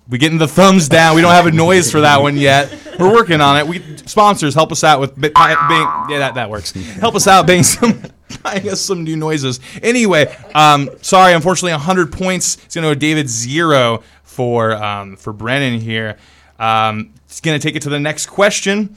We 0.08 0.18
getting 0.18 0.38
the 0.38 0.48
thumbs 0.48 0.88
down. 0.88 1.16
We 1.16 1.20
don't 1.22 1.32
have 1.32 1.46
a 1.46 1.50
noise 1.50 1.90
for 1.90 2.00
that 2.00 2.22
one 2.22 2.36
yet. 2.36 2.72
We're 2.98 3.12
working 3.12 3.40
on 3.40 3.58
it. 3.58 3.66
We 3.66 3.82
sponsors 4.06 4.54
help 4.54 4.70
us 4.70 4.84
out 4.84 5.00
with 5.00 5.20
bi- 5.20 5.32
yeah 5.36 6.18
that, 6.20 6.34
that 6.36 6.48
works. 6.48 6.70
Help 6.70 7.16
us 7.16 7.26
out, 7.26 7.46
bang 7.46 7.62
some 7.64 8.00
buying 8.42 8.68
us 8.68 8.80
some 8.80 9.02
new 9.02 9.16
noises. 9.16 9.58
Anyway, 9.82 10.34
um, 10.54 10.88
sorry, 11.02 11.32
unfortunately, 11.34 11.72
100 11.72 12.12
points. 12.12 12.56
It's 12.64 12.74
gonna 12.76 12.86
go 12.86 12.94
to 12.94 12.98
David 13.00 13.28
zero 13.28 14.02
for 14.22 14.72
um, 14.76 15.16
for 15.16 15.32
Brennan 15.32 15.80
here. 15.80 16.16
Um, 16.58 17.12
it's 17.24 17.40
gonna 17.40 17.58
take 17.58 17.74
it 17.74 17.82
to 17.82 17.90
the 17.90 18.00
next 18.00 18.26
question. 18.26 18.96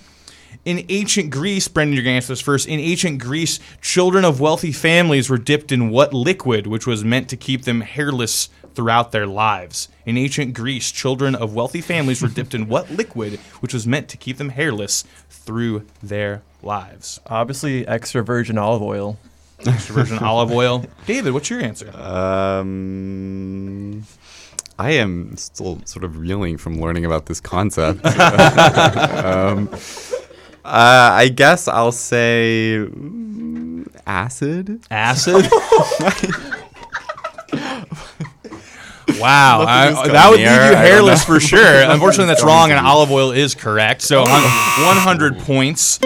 In 0.65 0.85
ancient 0.89 1.29
Greece, 1.29 1.67
Brennan, 1.67 1.93
you're 1.93 2.03
going 2.03 2.13
to 2.13 2.17
answer 2.17 2.33
this 2.33 2.41
first. 2.41 2.67
In 2.67 2.79
ancient 2.79 3.19
Greece, 3.19 3.59
children 3.81 4.25
of 4.25 4.41
wealthy 4.41 4.73
families 4.73 5.29
were 5.29 5.37
dipped 5.37 5.71
in 5.71 5.89
what 5.89 6.13
liquid, 6.13 6.67
which 6.67 6.85
was 6.85 7.03
meant 7.03 7.29
to 7.29 7.37
keep 7.37 7.63
them 7.63 7.81
hairless 7.81 8.49
throughout 8.75 9.11
their 9.11 9.27
lives? 9.27 9.89
In 10.05 10.17
ancient 10.17 10.53
Greece, 10.53 10.91
children 10.91 11.35
of 11.35 11.53
wealthy 11.53 11.81
families 11.81 12.21
were 12.21 12.27
dipped 12.27 12.53
in 12.53 12.67
what 12.67 12.89
liquid, 12.91 13.39
which 13.61 13.73
was 13.73 13.87
meant 13.87 14.09
to 14.09 14.17
keep 14.17 14.37
them 14.37 14.49
hairless 14.49 15.03
through 15.29 15.85
their 16.03 16.41
lives? 16.61 17.19
Obviously, 17.27 17.87
extra 17.87 18.23
virgin 18.23 18.57
olive 18.57 18.81
oil. 18.81 19.17
Extra 19.65 19.95
virgin 19.95 20.19
olive 20.21 20.51
oil. 20.51 20.85
David, 21.05 21.33
what's 21.33 21.49
your 21.49 21.61
answer? 21.61 21.89
Um, 21.95 24.05
I 24.77 24.91
am 24.91 25.35
still 25.35 25.81
sort 25.85 26.03
of 26.03 26.17
reeling 26.17 26.57
from 26.57 26.79
learning 26.79 27.05
about 27.05 27.25
this 27.25 27.41
concept. 27.41 28.05
um, 28.05 29.69
uh, 30.69 31.09
I 31.13 31.29
guess 31.29 31.67
I'll 31.67 31.91
say 31.91 32.77
mm, 32.79 33.87
acid. 34.05 34.85
Acid. 34.91 35.49
Wow, 39.19 39.61
I- 39.67 40.07
that 40.07 40.29
would 40.29 40.37
leave 40.37 40.45
you 40.47 40.47
hairless 40.75 41.23
for 41.23 41.39
sure. 41.39 41.81
Unfortunately, 41.89 42.27
that's 42.27 42.43
wrong, 42.43 42.71
and 42.71 42.79
olive 42.85 43.11
oil 43.11 43.31
is 43.31 43.55
correct. 43.55 44.01
So, 44.01 44.21
100 44.21 45.39
points. 45.39 45.99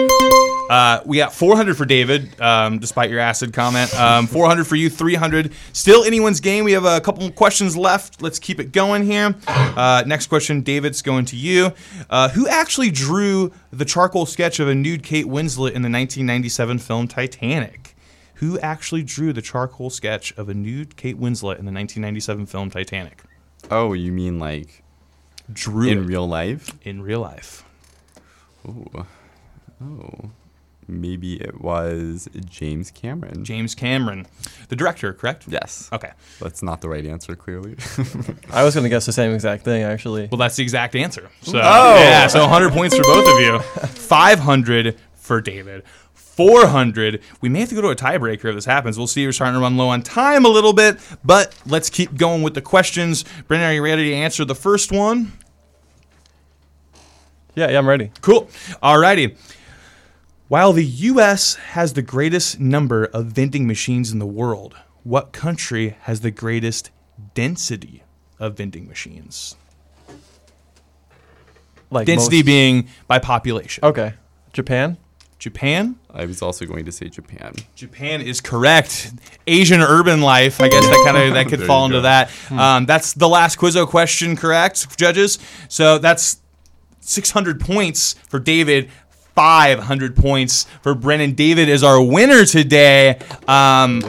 Uh, 0.70 1.00
we 1.04 1.18
got 1.18 1.32
400 1.34 1.76
for 1.76 1.84
David, 1.84 2.40
um, 2.40 2.78
despite 2.78 3.10
your 3.10 3.20
acid 3.20 3.52
comment. 3.52 3.94
Um, 4.00 4.26
400 4.26 4.66
for 4.66 4.76
you, 4.76 4.88
300. 4.88 5.52
Still 5.74 6.04
anyone's 6.04 6.40
game. 6.40 6.64
We 6.64 6.72
have 6.72 6.86
a 6.86 7.00
couple 7.02 7.30
questions 7.32 7.76
left. 7.76 8.22
Let's 8.22 8.38
keep 8.38 8.58
it 8.58 8.72
going 8.72 9.04
here. 9.04 9.34
Uh, 9.46 10.04
next 10.06 10.28
question, 10.28 10.62
David's 10.62 11.02
going 11.02 11.26
to 11.26 11.36
you. 11.36 11.72
Uh, 12.08 12.30
who 12.30 12.48
actually 12.48 12.90
drew 12.90 13.52
the 13.72 13.84
charcoal 13.84 14.24
sketch 14.24 14.58
of 14.58 14.66
a 14.68 14.74
nude 14.74 15.02
Kate 15.02 15.26
Winslet 15.26 15.72
in 15.72 15.82
the 15.82 15.90
1997 15.90 16.78
film 16.78 17.08
Titanic? 17.08 17.83
Who 18.36 18.58
actually 18.58 19.02
drew 19.02 19.32
the 19.32 19.42
charcoal 19.42 19.90
sketch 19.90 20.32
of 20.36 20.48
a 20.48 20.54
nude 20.54 20.96
Kate 20.96 21.18
Winslet 21.18 21.58
in 21.58 21.64
the 21.66 21.72
1997 21.72 22.46
film 22.46 22.70
Titanic? 22.70 23.22
Oh, 23.70 23.92
you 23.92 24.12
mean 24.12 24.38
like 24.38 24.82
Drew 25.52 25.88
in 25.88 25.98
it 25.98 26.06
real 26.06 26.26
life? 26.26 26.70
in 26.82 27.02
real 27.02 27.20
life. 27.20 27.64
Ooh. 28.66 29.06
Oh. 29.82 30.30
Maybe 30.86 31.40
it 31.40 31.62
was 31.62 32.28
James 32.44 32.90
Cameron. 32.90 33.42
James 33.42 33.74
Cameron, 33.74 34.26
the 34.68 34.76
director, 34.76 35.14
correct? 35.14 35.44
yes. 35.48 35.88
Okay. 35.94 36.10
That's 36.40 36.62
not 36.62 36.82
the 36.82 36.90
right 36.90 37.06
answer, 37.06 37.34
clearly. 37.34 37.76
I 38.50 38.64
was 38.64 38.74
gonna 38.74 38.90
guess 38.90 39.06
the 39.06 39.12
same 39.12 39.32
exact 39.32 39.64
thing 39.64 39.82
actually. 39.82 40.28
Well, 40.30 40.36
that's 40.38 40.56
the 40.56 40.62
exact 40.62 40.94
answer. 40.94 41.30
So 41.40 41.58
Oh. 41.62 41.96
yeah, 41.96 42.26
so 42.26 42.40
100 42.40 42.72
points 42.72 42.94
for 42.96 43.02
both 43.02 43.26
of 43.26 43.40
you. 43.40 43.58
500 43.88 44.98
for 45.14 45.40
David. 45.40 45.84
400. 46.36 47.20
We 47.40 47.48
may 47.48 47.60
have 47.60 47.68
to 47.68 47.74
go 47.76 47.80
to 47.82 47.88
a 47.88 47.96
tiebreaker 47.96 48.46
if 48.46 48.54
this 48.56 48.64
happens. 48.64 48.98
We'll 48.98 49.06
see. 49.06 49.24
We're 49.24 49.32
starting 49.32 49.54
to 49.54 49.60
run 49.60 49.76
low 49.76 49.88
on 49.88 50.02
time 50.02 50.44
a 50.44 50.48
little 50.48 50.72
bit, 50.72 50.98
but 51.24 51.54
let's 51.64 51.88
keep 51.90 52.16
going 52.16 52.42
with 52.42 52.54
the 52.54 52.62
questions. 52.62 53.24
Brennan, 53.46 53.70
are 53.70 53.74
you 53.74 53.84
ready 53.84 54.10
to 54.10 54.14
answer 54.16 54.44
the 54.44 54.54
first 54.54 54.90
one? 54.90 55.32
Yeah, 57.54 57.70
yeah, 57.70 57.78
I'm 57.78 57.88
ready. 57.88 58.10
Cool. 58.20 58.46
Alrighty. 58.82 59.36
While 60.48 60.72
the 60.72 60.84
U.S. 60.84 61.54
has 61.54 61.92
the 61.92 62.02
greatest 62.02 62.58
number 62.58 63.04
of 63.06 63.26
vending 63.26 63.66
machines 63.66 64.10
in 64.10 64.18
the 64.18 64.26
world, 64.26 64.74
what 65.04 65.32
country 65.32 65.96
has 66.02 66.20
the 66.20 66.30
greatest 66.32 66.90
density 67.34 68.02
of 68.40 68.56
vending 68.56 68.88
machines? 68.88 69.56
Like 71.90 72.06
Density 72.06 72.38
most- 72.38 72.46
being 72.46 72.88
by 73.06 73.20
population. 73.20 73.84
Okay, 73.84 74.14
Japan. 74.52 74.96
Japan? 75.44 75.96
I 76.10 76.24
was 76.24 76.40
also 76.40 76.64
going 76.64 76.86
to 76.86 76.90
say 76.90 77.10
Japan. 77.10 77.54
Japan 77.74 78.22
is 78.22 78.40
correct. 78.40 79.12
Asian 79.46 79.82
urban 79.82 80.22
life, 80.22 80.58
I 80.58 80.70
guess 80.70 80.86
that 80.86 81.02
kind 81.04 81.18
of 81.18 81.34
that 81.34 81.48
could 81.50 81.62
fall 81.66 81.84
into 81.84 81.98
go. 81.98 82.02
that. 82.04 82.30
Um, 82.50 82.86
that's 82.86 83.12
the 83.12 83.28
last 83.28 83.58
Quizzo 83.58 83.86
question, 83.86 84.36
correct, 84.36 84.96
judges? 84.96 85.38
So 85.68 85.98
that's 85.98 86.40
600 87.00 87.60
points 87.60 88.14
for 88.26 88.40
David. 88.40 88.88
500 89.34 90.16
points 90.16 90.64
for 90.82 90.94
Brennan. 90.94 91.32
David 91.34 91.68
is 91.68 91.82
our 91.84 92.02
winner 92.02 92.46
today. 92.46 93.18
Um, 93.46 94.00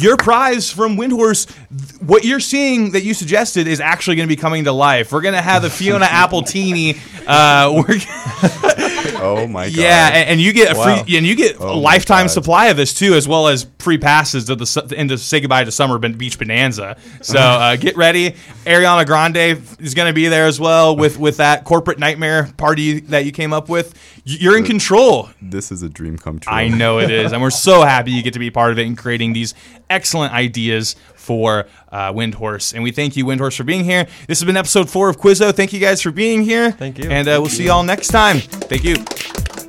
your 0.00 0.16
prize 0.16 0.68
from 0.68 0.96
Windhorse, 0.96 1.46
th- 1.46 2.00
what 2.00 2.24
you're 2.24 2.40
seeing 2.40 2.90
that 2.92 3.04
you 3.04 3.14
suggested 3.14 3.68
is 3.68 3.78
actually 3.78 4.16
going 4.16 4.26
to 4.28 4.34
be 4.34 4.40
coming 4.40 4.64
to 4.64 4.72
life. 4.72 5.12
We're 5.12 5.20
going 5.20 5.34
to 5.34 5.42
have 5.42 5.62
the 5.62 5.70
Fiona 5.70 6.06
Apple 6.10 6.42
Teeny. 6.42 6.96
Uh, 7.24 7.84
we're 7.86 7.98
Oh 9.22 9.46
my 9.46 9.66
god. 9.66 9.74
yeah, 9.76 10.08
and, 10.12 10.28
and 10.30 10.40
you 10.40 10.52
get 10.52 10.74
a 10.74 10.78
Wow. 10.78 11.02
free, 11.04 11.16
and 11.16 11.26
you 11.26 11.34
get 11.36 11.56
a 11.56 11.62
Oh 11.62 11.74
my 11.74 11.80
lifetime 11.80 12.28
supply 12.28 12.66
of 12.66 12.76
this 12.76 12.92
too, 12.94 13.14
as 13.14 13.26
well 13.28 13.48
as 13.48 13.66
free 13.78 13.98
passes 13.98 14.44
to 14.46 14.54
the 14.56 14.66
su- 14.66 14.82
and 14.96 15.08
to 15.10 15.18
say 15.18 15.40
goodbye 15.40 15.64
to 15.64 15.70
Summer 15.72 15.98
Beach 15.98 16.38
Bonanza. 16.38 16.96
So 17.20 17.38
uh, 17.38 17.76
get 17.76 17.96
ready. 17.96 18.32
Ariana 18.64 19.06
Grande 19.06 19.62
is 19.80 19.94
going 19.94 20.08
to 20.08 20.12
be 20.14 20.28
there 20.28 20.46
as 20.46 20.58
well 20.60 20.96
with 20.96 21.18
with 21.18 21.36
that 21.38 21.64
corporate 21.64 21.98
nightmare 21.98 22.50
party 22.56 23.00
that 23.00 23.24
you 23.24 23.32
came 23.32 23.52
up 23.52 23.68
with. 23.68 23.94
You're 24.24 24.56
in 24.56 24.64
control. 24.64 25.30
This 25.40 25.72
is 25.72 25.82
a 25.82 25.88
dream 25.88 26.16
come 26.16 26.38
true. 26.38 26.52
I 26.52 26.68
know 26.68 26.98
it 27.00 27.10
is, 27.10 27.32
and 27.32 27.42
we're 27.42 27.50
so 27.50 27.82
happy 27.82 28.12
you 28.12 28.22
get 28.22 28.34
to 28.34 28.38
be 28.38 28.50
part 28.50 28.70
of 28.72 28.78
it 28.78 28.86
and 28.86 28.96
creating 28.96 29.32
these 29.32 29.52
excellent 29.90 30.32
ideas 30.32 30.94
for 31.22 31.66
uh, 31.90 32.12
Windhorse. 32.12 32.74
And 32.74 32.82
we 32.82 32.90
thank 32.90 33.16
you, 33.16 33.24
Windhorse, 33.24 33.56
for 33.56 33.64
being 33.64 33.84
here. 33.84 34.06
This 34.26 34.40
has 34.40 34.44
been 34.44 34.56
episode 34.56 34.90
four 34.90 35.08
of 35.08 35.18
Quizzo. 35.18 35.54
Thank 35.54 35.72
you 35.72 35.80
guys 35.80 36.02
for 36.02 36.10
being 36.10 36.42
here. 36.42 36.72
Thank 36.72 36.98
you. 36.98 37.10
And 37.10 37.28
uh, 37.28 37.38
we'll 37.40 37.48
see 37.48 37.64
you 37.64 37.72
all 37.72 37.82
next 37.82 38.08
time. 38.08 38.38
Thank 38.38 38.84
you. 38.84 39.61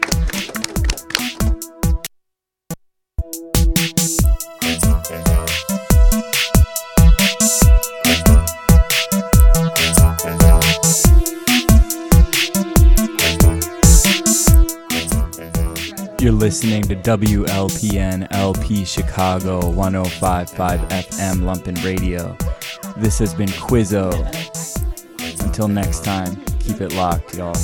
Listening 16.53 16.83
to 16.83 16.95
WLPN 16.95 18.27
LP 18.29 18.85
Chicago 18.85 19.71
1055 19.71 20.81
FM 20.81 21.39
Lumpen 21.39 21.83
Radio. 21.83 22.37
This 22.95 23.17
has 23.17 23.33
been 23.33 23.49
Quizzo. 23.49 24.13
Until 25.43 25.67
next 25.67 26.03
time, 26.03 26.35
keep 26.59 26.79
it 26.79 26.93
locked, 26.93 27.33
y'all. 27.33 27.55